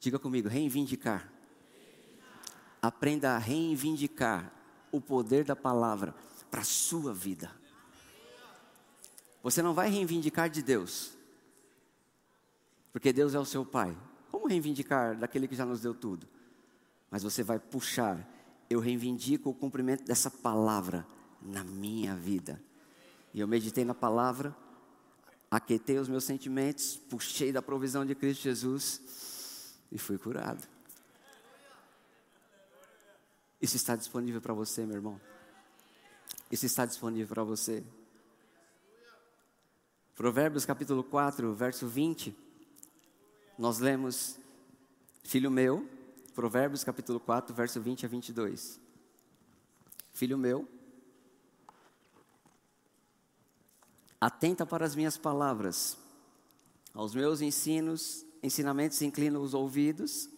[0.00, 1.30] Diga comigo, reivindicar.
[2.80, 4.50] Aprenda a reivindicar
[4.90, 6.14] o poder da palavra
[6.50, 7.50] para a sua vida.
[9.42, 11.12] Você não vai reivindicar de Deus,
[12.94, 13.94] porque Deus é o seu Pai.
[14.30, 16.26] Como reivindicar daquele que já nos deu tudo?
[17.10, 18.26] Mas você vai puxar.
[18.70, 21.06] Eu reivindico o cumprimento dessa palavra
[21.42, 22.58] na minha vida.
[23.34, 24.56] E eu meditei na palavra
[25.50, 30.66] aquetei os meus sentimentos, puxei da provisão de Cristo Jesus e fui curado.
[33.60, 35.20] Isso está disponível para você, meu irmão.
[36.50, 37.82] Isso está disponível para você.
[40.14, 42.34] Provérbios capítulo 4, verso 20.
[43.58, 44.38] Nós lemos,
[45.22, 45.88] filho meu,
[46.34, 48.80] Provérbios capítulo 4, verso 20 a 22.
[50.12, 50.68] Filho meu,
[54.20, 55.98] Atenta para as minhas palavras,
[56.96, 60.30] Aos meus ensinos, ensinamentos inclina os ouvidos,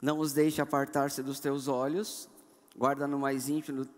[0.00, 2.28] não os deixe apartar-se dos teus olhos,
[2.76, 3.88] guarda no mais íntimo,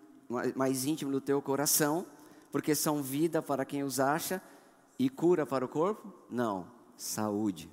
[0.56, 2.06] mais íntimo do teu coração,
[2.50, 4.40] porque são vida para quem os acha
[4.98, 6.10] e cura para o corpo?
[6.30, 7.70] Não, saúde.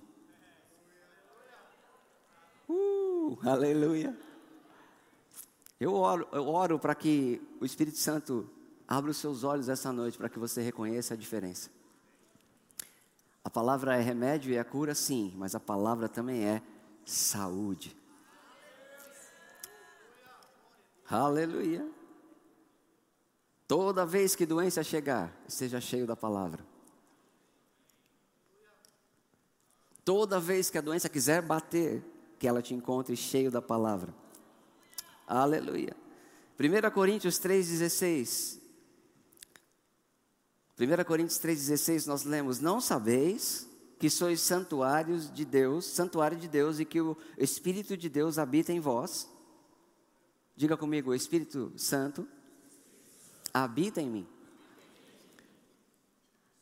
[2.67, 4.17] Uh, aleluia.
[5.79, 8.49] Eu oro, eu oro para que o Espírito Santo
[8.92, 11.70] abra os seus olhos essa noite para que você reconheça a diferença.
[13.42, 16.62] A palavra é remédio e é cura, sim, mas a palavra também é
[17.06, 17.96] saúde.
[21.10, 21.89] Aleluia.
[23.66, 26.62] Toda vez que doença chegar, esteja cheio da palavra.
[30.04, 32.04] Toda vez que a doença quiser bater,
[32.38, 34.14] que ela te encontre cheio da palavra.
[35.26, 35.96] Aleluia.
[36.60, 38.61] 1 Coríntios 3,16.
[40.82, 43.69] 1 Coríntios 3,16 nós lemos: Não sabeis
[43.99, 48.73] que sois santuários de Deus, santuário de Deus, e que o Espírito de Deus habita
[48.73, 49.29] em vós.
[50.55, 52.27] Diga comigo, o Espírito Santo
[53.53, 54.27] habita em mim.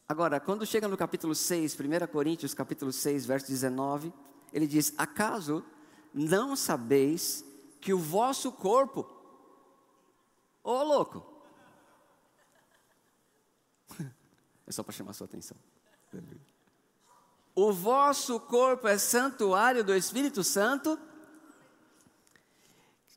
[0.05, 4.11] Agora, quando chega no capítulo 6, 1 Coríntios, capítulo 6, verso 19,
[4.51, 5.63] ele diz: Acaso
[6.13, 7.45] não sabeis
[7.79, 9.09] que o vosso corpo,
[10.61, 11.38] ô louco,
[14.67, 15.57] é só para chamar sua atenção.
[17.55, 20.97] O vosso corpo é santuário do Espírito Santo,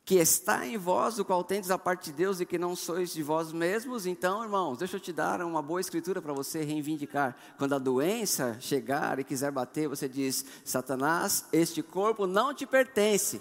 [0.05, 3.13] que está em vós, o qual tendes a parte de Deus e que não sois
[3.13, 4.05] de vós mesmos.
[4.05, 7.37] Então, irmãos, deixa eu te dar uma boa escritura para você reivindicar.
[7.57, 13.41] Quando a doença chegar e quiser bater, você diz: Satanás, este corpo não te pertence.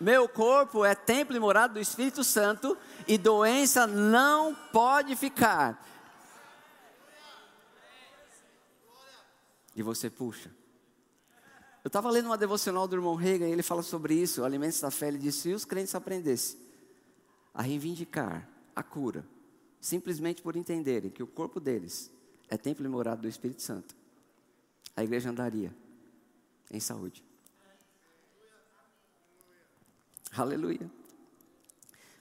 [0.00, 2.76] Meu corpo é templo e morada do Espírito Santo
[3.08, 5.82] e doença não pode ficar.
[9.74, 10.50] E você puxa.
[11.82, 14.90] Eu estava lendo uma devocional do irmão Reagan e ele fala sobre isso, Alimentos da
[14.90, 15.08] Fé.
[15.08, 16.58] Ele disse: se os crentes aprendessem
[17.54, 19.24] a reivindicar a cura,
[19.80, 22.10] simplesmente por entenderem que o corpo deles
[22.48, 23.94] é templo e morada do Espírito Santo,
[24.94, 25.72] a igreja andaria
[26.70, 27.25] em saúde.
[30.32, 30.90] Aleluia.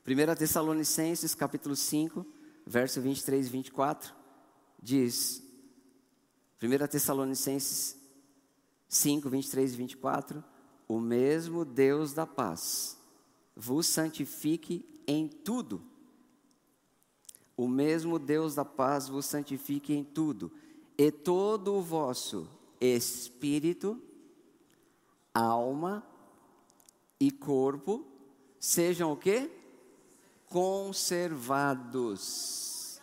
[0.07, 2.25] 1 Tessalonicenses capítulo 5,
[2.65, 4.13] verso 23 e 24,
[4.81, 5.43] diz:
[6.61, 7.97] 1 Tessalonicenses
[8.87, 10.43] 5, 23 e 24.
[10.87, 12.97] O mesmo Deus da paz
[13.55, 15.81] vos santifique em tudo.
[17.57, 20.51] O mesmo Deus da paz vos santifique em tudo,
[20.97, 22.47] e todo o vosso
[22.79, 23.99] espírito,
[25.33, 26.05] alma
[27.19, 28.05] e corpo
[28.59, 29.51] sejam o quê?
[30.47, 33.01] Conservados,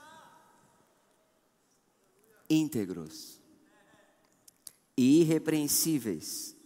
[2.49, 3.43] íntegros
[4.97, 6.57] e irrepreensíveis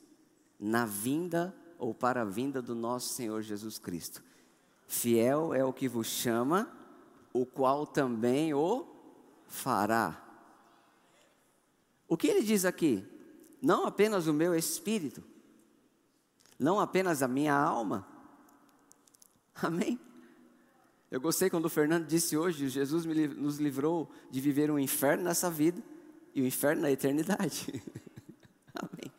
[0.58, 4.24] na vinda ou para a vinda do nosso Senhor Jesus Cristo.
[4.86, 6.72] Fiel é o que vos chama,
[7.32, 8.86] o qual também o
[9.46, 10.22] fará.
[12.08, 13.04] O que ele diz aqui?
[13.60, 15.22] Não apenas o meu espírito,
[16.58, 18.06] não apenas a minha alma.
[19.54, 19.98] Amém?
[21.10, 25.50] Eu gostei quando o Fernando disse hoje: Jesus nos livrou de viver um inferno nessa
[25.50, 25.82] vida
[26.34, 27.82] e o um inferno na eternidade.
[28.74, 29.12] Amém.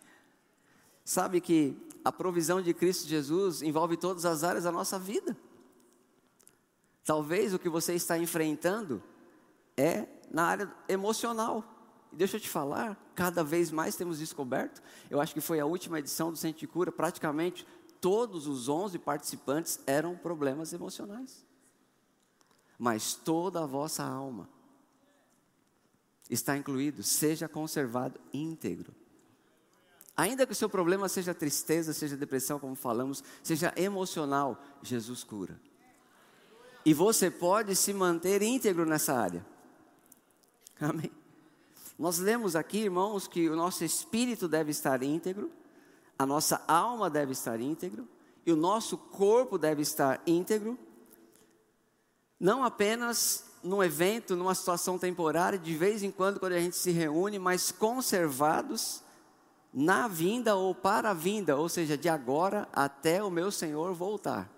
[1.04, 5.36] Sabe que a provisão de Cristo Jesus envolve todas as áreas da nossa vida.
[7.04, 9.02] Talvez o que você está enfrentando
[9.78, 11.77] é na área emocional.
[12.12, 14.82] Deixa eu te falar, cada vez mais temos descoberto.
[15.10, 17.66] Eu acho que foi a última edição do Centro de Cura, praticamente
[18.00, 21.46] todos os 11 participantes eram problemas emocionais.
[22.78, 24.48] Mas toda a vossa alma
[26.30, 28.94] está incluído, seja conservado íntegro.
[30.16, 35.60] Ainda que o seu problema seja tristeza, seja depressão, como falamos, seja emocional, Jesus cura.
[36.84, 39.46] E você pode se manter íntegro nessa área.
[40.80, 41.12] Amém.
[41.98, 45.52] Nós lemos aqui, irmãos, que o nosso espírito deve estar íntegro,
[46.18, 48.08] a nossa alma deve estar íntegro
[48.46, 50.78] e o nosso corpo deve estar íntegro.
[52.40, 56.92] Não apenas num evento, numa situação temporária, de vez em quando, quando a gente se
[56.92, 59.04] reúne, mas conservados
[59.74, 64.57] na vinda ou para a vinda, ou seja, de agora até o meu Senhor voltar.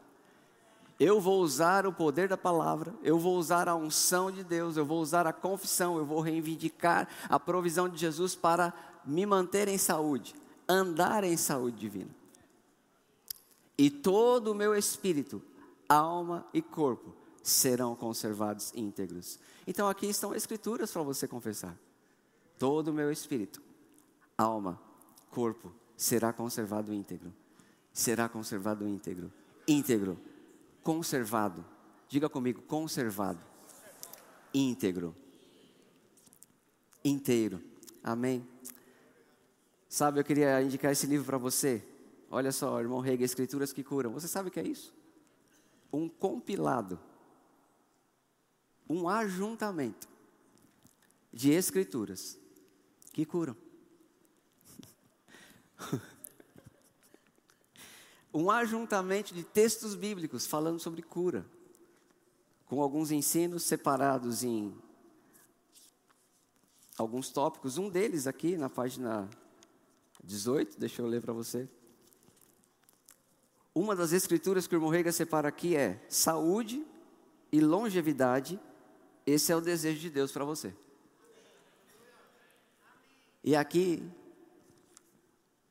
[1.00, 4.86] Eu vou usar o poder da palavra, eu vou usar a unção de Deus, eu
[4.86, 8.74] vou usar a confissão, eu vou reivindicar a provisão de Jesus para
[9.06, 10.36] me manter em saúde,
[10.68, 12.10] andar em saúde divina.
[13.78, 15.42] E todo o meu espírito,
[15.88, 19.40] alma e corpo serão conservados íntegros.
[19.66, 21.78] Então aqui estão escrituras para você confessar.
[22.58, 23.62] Todo o meu espírito,
[24.38, 24.78] alma,
[25.32, 27.34] corpo será conservado íntegro.
[27.94, 29.32] Será conservado íntegro.
[29.66, 30.20] Íntegro.
[30.90, 31.64] Conservado.
[32.08, 33.40] Diga comigo, conservado.
[34.52, 35.16] Íntegro.
[37.06, 37.62] Inteiro.
[38.04, 38.44] Amém.
[39.88, 41.88] Sabe, eu queria indicar esse livro para você.
[42.32, 44.12] Olha só, irmão Rega, Escrituras que Curam.
[44.14, 44.92] Você sabe o que é isso?
[45.94, 47.00] Um compilado,
[48.90, 50.10] um ajuntamento
[51.32, 52.36] de escrituras
[53.14, 53.56] que curam.
[58.34, 61.46] um ajuntamento de textos bíblicos falando sobre cura,
[62.66, 64.74] com alguns ensinos separados em
[66.98, 67.78] alguns tópicos.
[67.78, 69.28] Um deles aqui na página
[70.24, 71.68] 18, deixa eu ler para você.
[73.74, 76.86] Uma das escrituras que o irmão Rega separa aqui é saúde
[77.52, 78.60] e longevidade.
[79.26, 80.74] Esse é o desejo de Deus para você.
[83.44, 84.04] E aqui,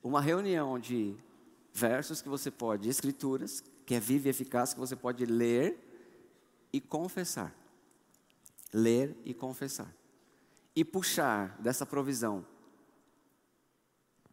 [0.02, 1.14] uma reunião de
[1.78, 5.78] versos que você pode, escrituras, que é viva e eficaz, que você pode ler
[6.72, 7.54] e confessar.
[8.72, 9.94] Ler e confessar.
[10.74, 12.44] E puxar dessa provisão.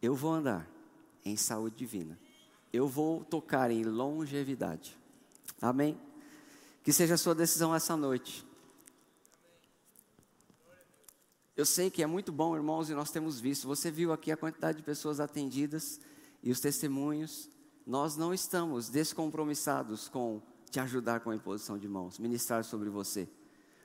[0.02, 0.70] Eu vou andar
[1.24, 2.20] em saúde divina.
[2.74, 4.98] Eu vou tocar em longevidade.
[5.62, 5.98] Amém?
[6.84, 8.46] Que seja a sua decisão essa noite.
[11.56, 13.68] Eu sei que é muito bom, irmãos, e nós temos visto.
[13.68, 16.02] Você viu aqui a quantidade de pessoas atendidas
[16.46, 17.50] e os testemunhos.
[17.86, 23.28] Nós não estamos descompromissados com te ajudar com a imposição de mãos, ministrar sobre você.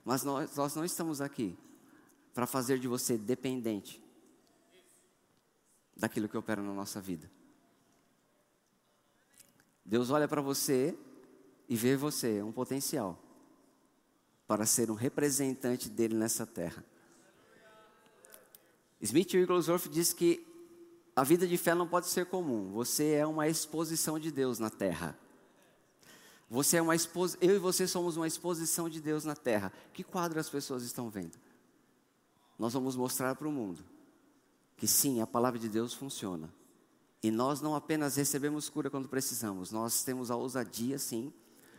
[0.04, 1.58] Mas nós, nós não estamos aqui
[2.34, 4.02] para fazer de você dependente
[5.96, 7.30] daquilo que opera na nossa vida.
[9.84, 10.96] Deus olha para você
[11.68, 13.18] e vê você um potencial
[14.46, 16.84] para ser um representante dele nessa terra.
[19.00, 20.49] Smith Wigglesworth diz que
[21.20, 22.72] a vida de fé não pode ser comum.
[22.72, 25.14] Você é uma exposição de Deus na terra.
[26.48, 27.36] Você é uma expos...
[27.42, 29.70] Eu e você somos uma exposição de Deus na terra.
[29.92, 31.36] Que quadro as pessoas estão vendo?
[32.58, 33.84] Nós vamos mostrar para o mundo
[34.78, 36.50] que sim, a palavra de Deus funciona.
[37.22, 41.30] E nós não apenas recebemos cura quando precisamos, nós temos a ousadia sim,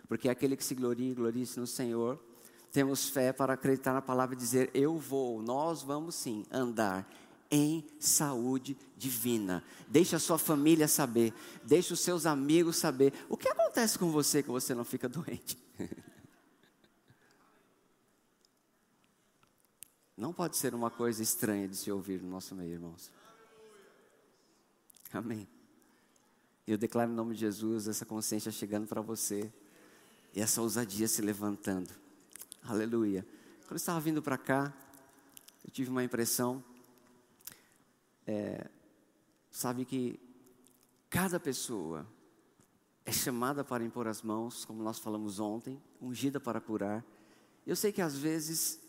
[0.08, 2.20] porque é aquele que se gloria e glorie-se no Senhor
[2.72, 7.10] temos fé para acreditar na palavra e dizer: Eu vou, nós vamos sim andar
[7.52, 9.62] em saúde divina.
[9.88, 11.34] Deixe a sua família saber,
[11.64, 13.14] deixe os seus amigos saber.
[13.28, 15.58] O que acontece com você que você não fica doente?
[20.16, 23.12] Não pode ser uma coisa estranha de se ouvir no nosso meio, irmãos.
[25.12, 25.48] Amém.
[26.66, 29.52] Eu declaro em nome de Jesus essa consciência chegando para você
[30.34, 31.90] e essa ousadia se levantando.
[32.64, 33.26] Aleluia.
[33.62, 34.74] Quando eu estava vindo para cá,
[35.66, 36.64] eu tive uma impressão,
[38.26, 38.70] é,
[39.50, 40.20] sabe que
[41.10, 42.08] cada pessoa
[43.06, 47.04] é chamada para impor as mãos, como nós falamos ontem, ungida para curar.
[47.66, 48.80] Eu sei que às vezes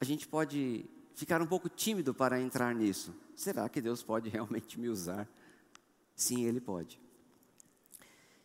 [0.00, 3.14] a gente pode ficar um pouco tímido para entrar nisso.
[3.34, 5.28] Será que Deus pode realmente me usar?
[6.14, 7.00] Sim, Ele pode.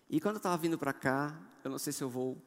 [0.09, 2.38] E quando eu estava vindo para cá, eu não sei se eu vou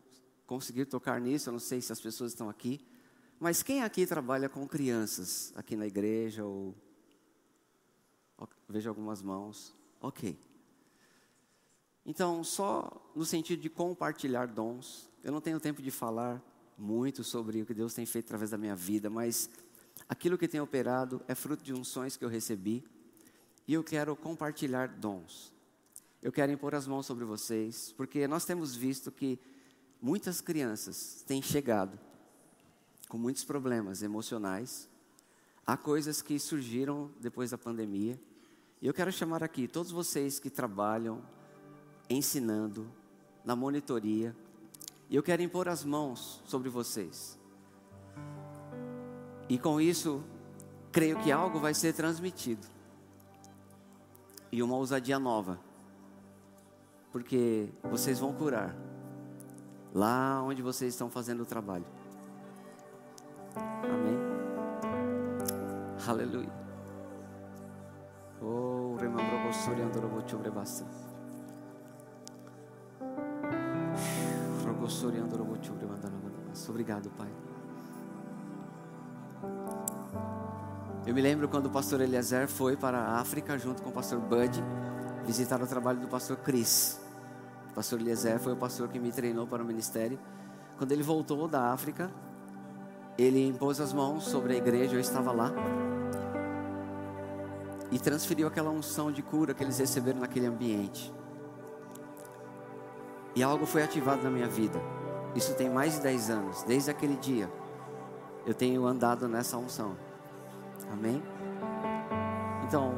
[0.47, 2.85] conseguir tocar nisso, eu não sei se as pessoas estão aqui.
[3.41, 6.75] Mas quem aqui trabalha com crianças, aqui na igreja, ou.
[8.69, 9.75] Vejo algumas mãos.
[10.01, 10.39] Ok.
[12.05, 16.43] Então, só no sentido de compartilhar dons, eu não tenho tempo de falar
[16.77, 19.49] muito sobre o que Deus tem feito através da minha vida, mas
[20.09, 22.85] aquilo que tem operado é fruto de unções que eu recebi,
[23.67, 25.53] e eu quero compartilhar dons.
[26.23, 29.39] Eu quero impor as mãos sobre vocês, porque nós temos visto que
[30.01, 31.99] muitas crianças têm chegado
[33.09, 34.89] com muitos problemas emocionais.
[35.67, 38.21] Há coisas que surgiram depois da pandemia.
[38.83, 41.23] E eu quero chamar aqui todos vocês que trabalham
[42.09, 42.87] ensinando
[43.45, 44.37] na monitoria.
[45.09, 47.39] E eu quero impor as mãos sobre vocês.
[49.49, 50.23] E com isso,
[50.93, 52.67] creio que algo vai ser transmitido.
[54.53, 55.59] E uma ousadia nova.
[57.11, 58.77] Porque vocês vão curar
[59.95, 61.87] lá onde vocês estão fazendo o trabalho.
[63.57, 64.24] Amém?
[66.07, 66.53] Aleluia.
[68.43, 68.75] Oh.
[76.75, 77.29] Obrigado, Pai.
[81.07, 84.19] Eu me lembro quando o pastor Eliezer foi para a África junto com o pastor
[84.19, 84.63] Bud
[85.25, 87.01] visitar o trabalho do pastor Chris.
[87.71, 90.19] O pastor Eliezer foi o pastor que me treinou para o ministério.
[90.77, 92.11] Quando ele voltou da África,
[93.17, 95.53] ele impôs as mãos sobre a igreja, eu estava lá.
[97.91, 101.13] E transferiu aquela unção de cura que eles receberam naquele ambiente.
[103.35, 104.81] E algo foi ativado na minha vida.
[105.35, 106.63] Isso tem mais de 10 anos.
[106.63, 107.51] Desde aquele dia,
[108.47, 109.97] eu tenho andado nessa unção.
[110.93, 111.23] Amém?
[112.67, 112.95] Então,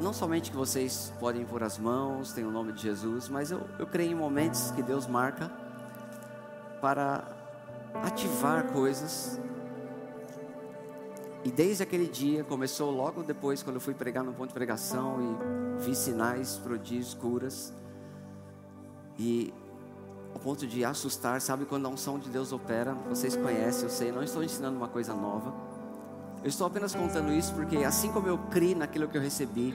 [0.00, 3.60] não somente que vocês podem pôr as mãos, tem o nome de Jesus, mas eu,
[3.78, 5.50] eu creio em momentos que Deus marca
[6.80, 7.24] para
[8.02, 9.40] ativar coisas.
[11.44, 15.18] E desde aquele dia, começou logo depois, quando eu fui pregar no ponto de pregação
[15.78, 17.74] e vi sinais, prodígios, curas.
[19.18, 19.52] E
[20.32, 22.94] ao ponto de assustar, sabe quando a unção de Deus opera?
[23.08, 25.52] Vocês conhecem, eu sei, não estou ensinando uma coisa nova.
[26.42, 29.74] Eu estou apenas contando isso porque assim como eu criei naquilo que eu recebi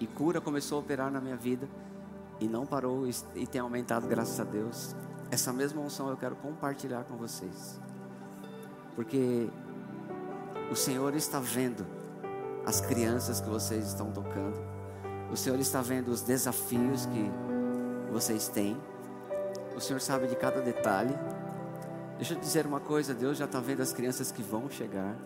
[0.00, 1.68] e cura começou a operar na minha vida
[2.40, 4.94] e não parou e tem aumentado graças a Deus,
[5.30, 7.80] essa mesma unção eu quero compartilhar com vocês.
[8.94, 9.48] Porque
[10.70, 11.86] o Senhor está vendo
[12.64, 14.58] as crianças que vocês estão tocando.
[15.30, 17.30] O Senhor está vendo os desafios que
[18.12, 18.76] vocês têm.
[19.76, 21.14] O Senhor sabe de cada detalhe.
[22.16, 25.16] Deixa eu dizer uma coisa: Deus já está vendo as crianças que vão chegar.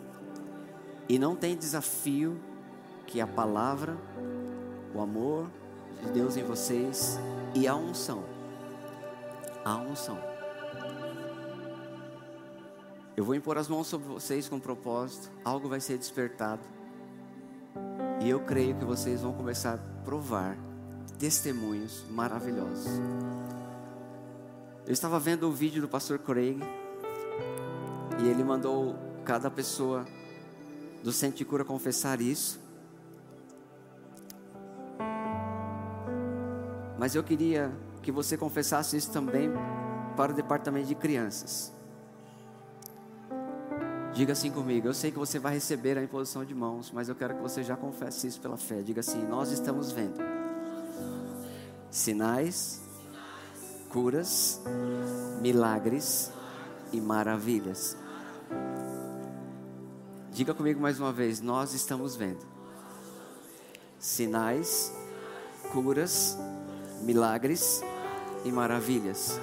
[1.08, 2.40] E não tem desafio
[3.06, 3.96] que a palavra,
[4.94, 5.50] o amor
[6.02, 7.18] de Deus em vocês
[7.54, 8.32] e a unção
[9.64, 10.31] a unção.
[13.14, 16.62] Eu vou impor as mãos sobre vocês com propósito, algo vai ser despertado.
[18.22, 20.56] E eu creio que vocês vão começar a provar
[21.18, 22.86] testemunhos maravilhosos.
[24.86, 26.58] Eu estava vendo o vídeo do pastor Craig
[28.22, 30.06] e ele mandou cada pessoa
[31.02, 32.60] do Centro de Cura confessar isso.
[36.98, 37.70] Mas eu queria
[38.02, 39.50] que você confessasse isso também
[40.16, 41.72] para o departamento de crianças.
[44.14, 47.14] Diga assim comigo, eu sei que você vai receber a imposição de mãos, mas eu
[47.14, 48.82] quero que você já confesse isso pela fé.
[48.82, 50.20] Diga assim: Nós estamos vendo
[51.90, 52.82] sinais,
[53.88, 54.60] curas,
[55.40, 56.30] milagres
[56.92, 57.96] e maravilhas.
[60.30, 62.44] Diga comigo mais uma vez: Nós estamos vendo
[63.98, 64.92] sinais,
[65.72, 66.36] curas,
[67.00, 67.82] milagres
[68.44, 69.40] e maravilhas.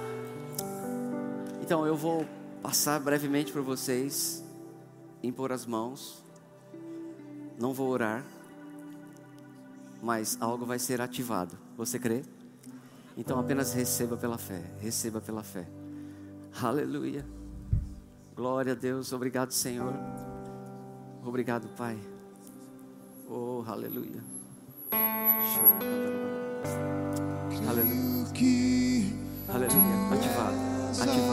[1.60, 2.24] Então eu vou
[2.62, 4.44] passar brevemente para vocês,
[5.22, 6.24] impor as mãos.
[7.58, 8.24] Não vou orar,
[10.02, 11.58] mas algo vai ser ativado.
[11.76, 12.22] Você crê?
[13.16, 15.68] Então apenas receba pela fé, receba pela fé.
[16.62, 17.24] Aleluia.
[18.34, 19.92] Glória a Deus, obrigado, Senhor.
[21.22, 21.98] Obrigado, Pai.
[23.28, 24.24] Oh, aleluia.
[27.68, 28.00] Aleluia.
[29.48, 29.74] Aleluia.
[30.12, 30.54] Ativado.
[30.90, 31.10] Ativado.
[31.10, 31.29] Ativado.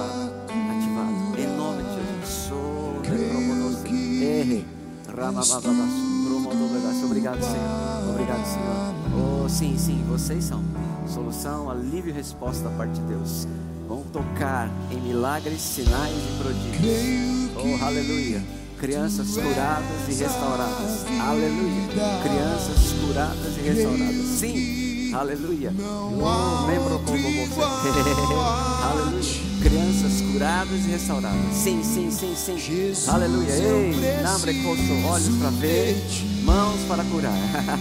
[7.04, 8.10] Obrigado, Senhor.
[8.12, 8.94] Obrigado, Senhor.
[9.18, 10.04] Oh, sim, sim.
[10.08, 10.64] Vocês são
[11.12, 13.48] solução, alívio e resposta da parte de Deus.
[13.88, 17.50] Vão tocar em milagres, sinais e prodígios.
[17.56, 18.44] Oh, aleluia.
[18.80, 21.06] Crianças curadas e restauradas.
[21.20, 21.88] Aleluia.
[22.22, 24.26] Crianças curadas e restauradas.
[24.38, 25.14] Sim.
[25.16, 25.74] Aleluia.
[25.80, 27.62] Oh, membro como você.
[28.92, 29.47] Aleluia.
[29.62, 31.54] Crianças curadas e restauradas.
[31.54, 33.10] Sim, sim, sim, sim.
[33.10, 33.50] Aleluia.
[33.50, 34.66] Ei, nambre
[35.06, 35.96] olhos para ver,
[36.44, 37.34] mãos para curar.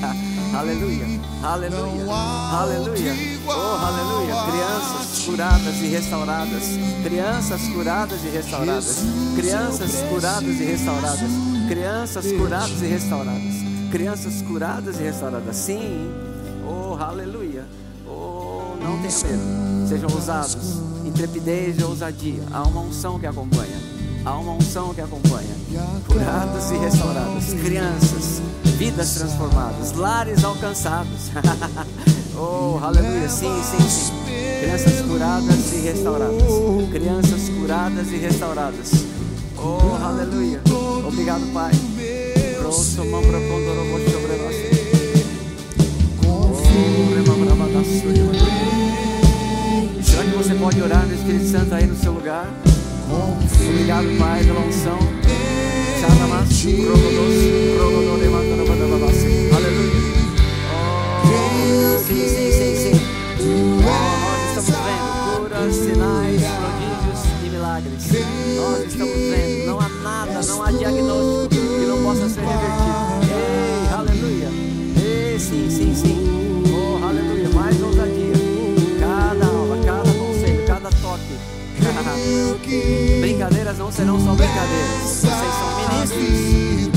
[0.56, 1.06] aleluia.
[1.42, 2.14] Aleluia.
[2.14, 3.14] Aleluia.
[3.46, 4.34] Oh, aleluia.
[4.50, 6.62] Crianças curadas e restauradas.
[7.04, 8.98] Crianças curadas e restauradas.
[9.36, 11.30] Crianças curadas e restauradas.
[11.68, 13.54] Crianças curadas e restauradas.
[13.92, 15.56] Crianças curadas e restauradas.
[15.56, 16.10] Sim.
[16.66, 17.64] Oh, aleluia.
[18.06, 19.88] Oh, não tenha medo.
[19.88, 20.85] Sejam ousados.
[21.06, 22.42] Intrepidez e ousadia.
[22.52, 23.80] Há uma unção que acompanha.
[24.24, 25.54] Há uma unção que acompanha.
[26.06, 27.54] Curados e restaurados.
[27.54, 28.42] Crianças.
[28.76, 29.92] Vidas transformadas.
[29.92, 31.30] Lares alcançados.
[32.36, 33.28] oh, aleluia.
[33.28, 34.12] Sim, sim, sim.
[34.60, 36.42] Crianças curadas e restauradas.
[36.90, 38.90] Crianças curadas e restauradas.
[39.56, 40.60] Oh, aleluia.
[41.06, 41.70] Obrigado, Pai.
[42.58, 44.56] Grosso, mão, procondoro, sobre nós.
[46.20, 46.26] Que
[47.84, 48.65] você
[50.66, 52.44] pode orar no Espírito Santo aí no seu lugar?
[53.68, 54.98] Obrigado, Pai, pela unção.
[59.54, 59.92] Aleluia.
[61.22, 63.00] Oh, sim, sim, sim, sim.
[63.78, 63.94] Oh,
[64.26, 68.02] nós estamos vendo curas, sinais, prodígios e milagres.
[68.56, 69.05] Nós estamos
[83.76, 85.02] Não serão só brincadeiras.
[85.02, 86.90] Vocês são ministros.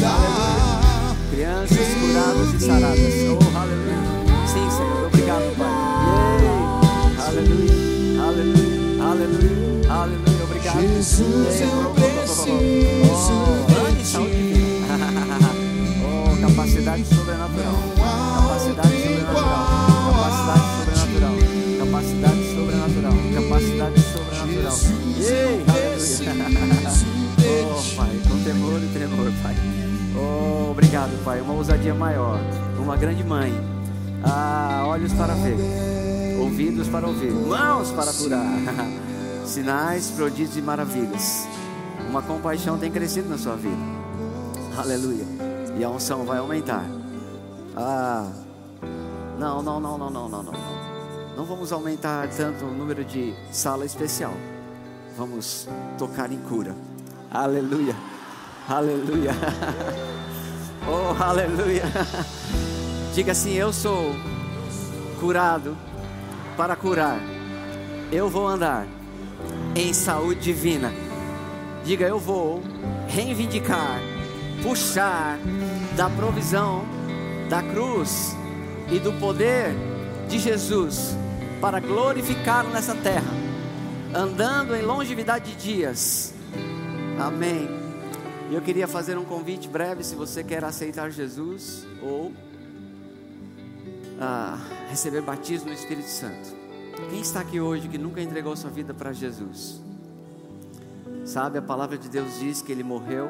[1.31, 3.13] Crianças curadas e saradas.
[3.29, 3.99] Oh, aleluia.
[4.47, 5.05] Sim, Senhor.
[5.07, 5.67] Obrigado, Pai.
[6.41, 7.27] Yeah.
[7.27, 8.23] Aleluia.
[8.23, 9.03] Aleluia.
[9.03, 9.91] Aleluia.
[9.91, 10.43] Aleluia.
[10.43, 10.79] Obrigado.
[10.79, 12.57] Jesus, eu preciso
[13.03, 13.68] Oh,
[28.93, 29.55] tremor, Pai.
[30.15, 31.41] Oh, obrigado, Pai.
[31.41, 32.39] Uma ousadia maior.
[32.77, 33.53] Uma grande mãe.
[34.23, 35.57] Ah, olhos para ver.
[36.39, 37.31] Ouvidos para ouvir.
[37.31, 38.45] Mãos para curar.
[39.45, 41.47] Sinais, prodígios e maravilhas.
[42.09, 43.77] Uma compaixão tem crescido na sua vida.
[44.77, 45.25] Aleluia.
[45.77, 46.85] E a unção vai aumentar.
[47.75, 48.27] Ah.
[49.37, 50.43] Não, não, não, não, não, não.
[50.43, 50.53] Não
[51.37, 54.33] Não vamos aumentar tanto o número de sala especial.
[55.17, 55.67] Vamos
[55.97, 56.75] tocar em cura.
[57.31, 57.95] Aleluia.
[58.69, 59.31] Aleluia.
[60.91, 61.83] Oh, aleluia.
[63.13, 64.15] Diga assim: Eu sou
[65.19, 65.77] curado
[66.57, 67.19] para curar.
[68.11, 68.87] Eu vou andar
[69.75, 70.91] em saúde divina.
[71.83, 72.63] Diga: Eu vou
[73.07, 73.99] reivindicar,
[74.63, 75.37] puxar
[75.95, 76.83] da provisão
[77.49, 78.35] da cruz
[78.89, 79.75] e do poder
[80.27, 81.15] de Jesus
[81.61, 83.31] para glorificá-lo nessa terra,
[84.15, 86.33] andando em longevidade de dias.
[87.19, 87.88] Amém.
[88.49, 92.33] E eu queria fazer um convite breve, se você quer aceitar Jesus ou
[94.19, 94.57] ah,
[94.89, 96.57] receber batismo no Espírito Santo.
[97.11, 99.79] Quem está aqui hoje que nunca entregou sua vida para Jesus?
[101.25, 103.29] Sabe, a palavra de Deus diz que ele morreu,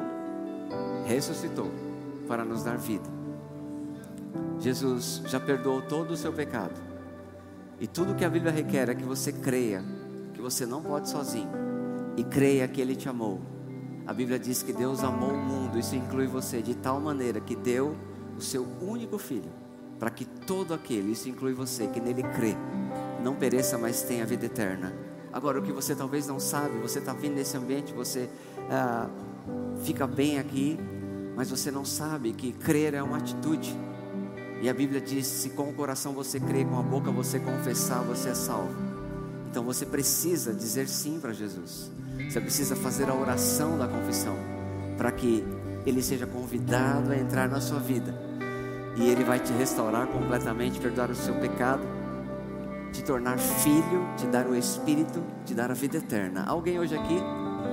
[1.06, 1.70] ressuscitou
[2.26, 3.08] para nos dar vida.
[4.58, 6.80] Jesus já perdoou todo o seu pecado.
[7.78, 9.84] E tudo que a Bíblia requer é que você creia
[10.32, 11.50] que você não pode sozinho
[12.16, 13.49] e creia que ele te amou.
[14.10, 17.54] A Bíblia diz que Deus amou o mundo, isso inclui você, de tal maneira que
[17.54, 17.96] deu
[18.36, 19.52] o seu único filho,
[20.00, 22.56] para que todo aquele, isso inclui você, que nele crê,
[23.22, 24.92] não pereça, mas tenha vida eterna.
[25.32, 28.28] Agora, o que você talvez não sabe, você está vindo nesse ambiente, você
[28.68, 29.08] ah,
[29.84, 30.76] fica bem aqui,
[31.36, 33.78] mas você não sabe que crer é uma atitude.
[34.60, 38.02] E a Bíblia diz: se com o coração você crê, com a boca você confessar,
[38.02, 38.89] você é salvo.
[39.50, 41.90] Então você precisa dizer sim para Jesus.
[42.28, 44.36] Você precisa fazer a oração da confissão
[44.96, 45.44] para que
[45.84, 48.14] ele seja convidado a entrar na sua vida.
[48.96, 51.82] E ele vai te restaurar completamente, perdoar o seu pecado,
[52.92, 56.44] te tornar filho, te dar o espírito, te dar a vida eterna.
[56.46, 57.18] Alguém hoje aqui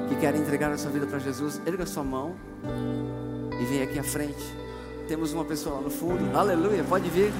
[0.09, 2.36] que quer entregar a sua vida para Jesus, erga sua mão
[3.59, 4.43] e vem aqui à frente.
[5.07, 6.36] Temos uma pessoa lá no fundo.
[6.36, 7.32] Aleluia, pode vir.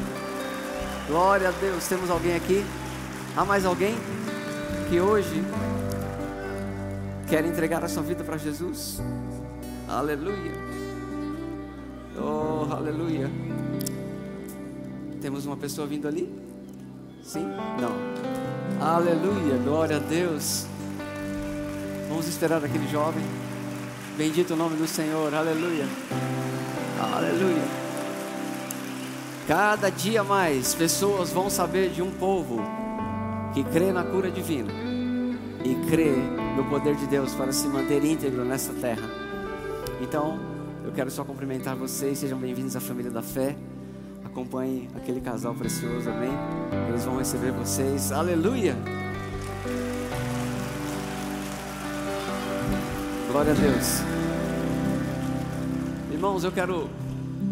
[1.08, 1.88] Glória a Deus.
[1.88, 2.64] Temos alguém aqui?
[3.38, 3.96] Há mais alguém
[4.90, 5.44] que hoje
[7.30, 9.00] quer entregar a sua vida para Jesus?
[9.88, 10.54] Aleluia.
[12.20, 13.30] Oh, aleluia.
[15.22, 16.28] Temos uma pessoa vindo ali?
[17.22, 17.46] Sim?
[17.80, 18.84] Não.
[18.84, 19.58] Aleluia.
[19.64, 20.66] Glória a Deus.
[22.10, 23.24] Vamos esperar aquele jovem.
[24.18, 25.32] Bendito o nome do Senhor.
[25.32, 25.86] Aleluia.
[27.14, 27.68] Aleluia.
[29.48, 32.87] Cada dia mais pessoas vão saber de um povo
[33.54, 34.72] que crê na cura divina
[35.64, 36.16] e crê
[36.56, 39.10] no poder de Deus para se manter íntegro nessa terra.
[40.02, 40.40] Então,
[40.86, 43.56] eu quero só cumprimentar vocês, sejam bem-vindos à família da fé.
[44.24, 46.32] Acompanhe aquele casal precioso, amém?
[46.90, 48.12] Eles vão receber vocês.
[48.12, 48.76] Aleluia!
[53.32, 54.02] Glória a Deus.
[56.12, 56.90] Irmãos, eu quero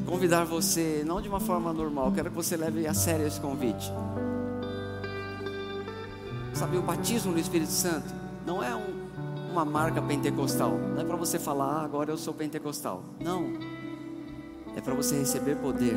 [0.06, 3.92] convidar você, não de uma forma normal, quero que você leve a sério esse convite.
[6.66, 8.12] Sabe, o batismo no Espírito Santo
[8.44, 10.72] não é um, uma marca pentecostal.
[10.72, 13.04] Não é para você falar, ah, agora eu sou pentecostal.
[13.20, 13.54] Não.
[14.76, 15.96] É para você receber poder.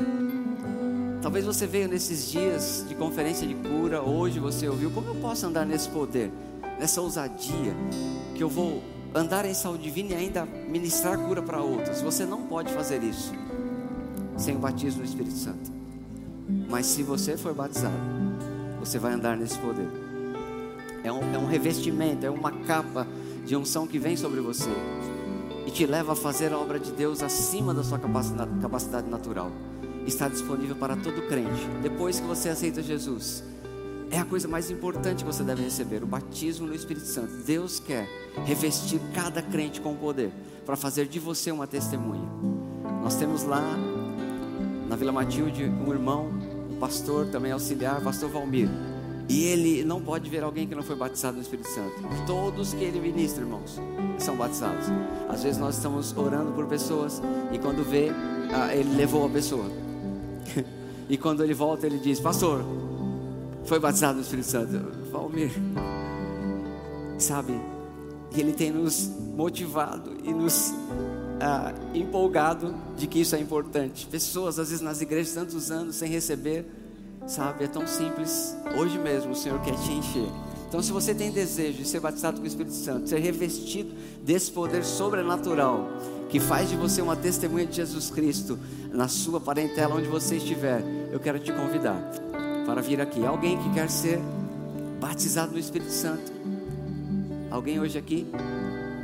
[1.22, 5.46] Talvez você veio nesses dias de conferência de cura, hoje você ouviu, como eu posso
[5.46, 6.30] andar nesse poder,
[6.78, 7.74] nessa ousadia,
[8.34, 8.82] que eu vou
[9.14, 12.02] andar em saúde divina e ainda ministrar cura para outros.
[12.02, 13.32] Você não pode fazer isso
[14.36, 15.72] sem o batismo no Espírito Santo.
[16.68, 17.96] Mas se você for batizado,
[18.78, 20.07] você vai andar nesse poder.
[21.04, 23.06] É um, é um revestimento, é uma capa
[23.44, 24.70] de unção que vem sobre você
[25.66, 29.50] e te leva a fazer a obra de Deus acima da sua capacidade, capacidade natural.
[30.06, 31.66] Está disponível para todo crente.
[31.82, 33.44] Depois que você aceita Jesus,
[34.10, 37.42] é a coisa mais importante que você deve receber: o batismo no Espírito Santo.
[37.44, 38.08] Deus quer
[38.46, 40.32] revestir cada crente com poder
[40.64, 42.28] para fazer de você uma testemunha.
[43.02, 43.62] Nós temos lá
[44.88, 46.30] na Vila Matilde um irmão,
[46.70, 48.68] um pastor também auxiliar, pastor Valmir.
[49.28, 51.94] E ele não pode ver alguém que não foi batizado no Espírito Santo.
[52.26, 53.78] Todos que ele ministra, irmãos,
[54.18, 54.86] são batizados.
[55.28, 57.20] Às vezes nós estamos orando por pessoas
[57.52, 58.10] e quando vê,
[58.52, 59.66] ah, ele levou a pessoa.
[61.08, 62.64] e quando ele volta, ele diz: Pastor,
[63.64, 64.72] foi batizado no Espírito Santo.
[65.10, 65.50] Valmir,
[67.18, 67.52] sabe?
[68.34, 70.72] Ele tem nos motivado e nos
[71.40, 74.06] ah, empolgado de que isso é importante.
[74.06, 76.64] Pessoas, às vezes, nas igrejas, tantos anos sem receber,
[77.28, 77.64] sabe?
[77.64, 78.56] É tão simples.
[78.76, 80.28] Hoje mesmo o Senhor quer te encher.
[80.68, 84.50] Então, se você tem desejo de ser batizado com o Espírito Santo, ser revestido desse
[84.50, 85.88] poder sobrenatural,
[86.28, 88.58] que faz de você uma testemunha de Jesus Cristo
[88.92, 91.98] na sua parentela, onde você estiver, eu quero te convidar
[92.66, 93.24] para vir aqui.
[93.24, 94.20] Alguém que quer ser
[95.00, 96.30] batizado no Espírito Santo?
[97.50, 98.26] Alguém hoje aqui?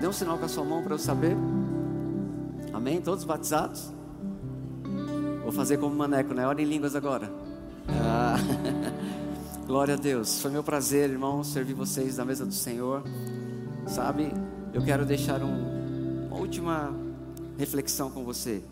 [0.00, 1.34] Dê um sinal com a sua mão para eu saber.
[2.74, 3.00] Amém?
[3.00, 3.90] Todos batizados?
[5.42, 6.46] Vou fazer como maneco, né?
[6.46, 7.32] Ora em línguas agora.
[9.66, 10.40] Glória a Deus.
[10.40, 13.02] Foi meu prazer, irmão, servir vocês na mesa do Senhor.
[13.86, 14.32] Sabe,
[14.72, 16.94] eu quero deixar um, uma última
[17.58, 18.62] reflexão com você.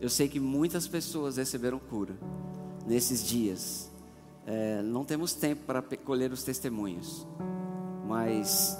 [0.00, 2.14] Eu sei que muitas pessoas receberam cura
[2.86, 3.90] nesses dias.
[4.46, 7.26] É, não temos tempo para colher os testemunhos,
[8.06, 8.78] mas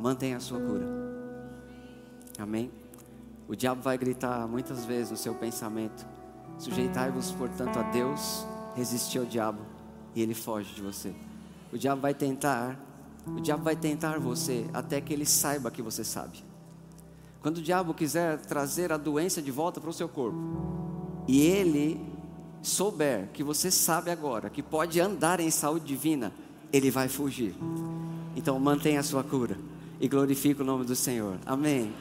[0.00, 0.86] mantenha a sua cura.
[2.38, 2.70] Amém?
[3.48, 6.04] O diabo vai gritar muitas vezes no seu pensamento:
[6.58, 8.44] sujeitai-vos, portanto, a Deus,
[8.76, 9.60] resistir ao diabo
[10.14, 11.12] e ele foge de você.
[11.72, 12.78] O diabo vai tentar,
[13.26, 16.44] o diabo vai tentar você até que ele saiba que você sabe.
[17.40, 20.38] Quando o diabo quiser trazer a doença de volta para o seu corpo,
[21.26, 22.00] e ele
[22.62, 26.32] souber que você sabe agora que pode andar em saúde divina,
[26.72, 27.54] ele vai fugir.
[28.36, 29.56] Então mantenha a sua cura
[30.00, 31.38] e glorifique o nome do Senhor.
[31.46, 31.92] Amém.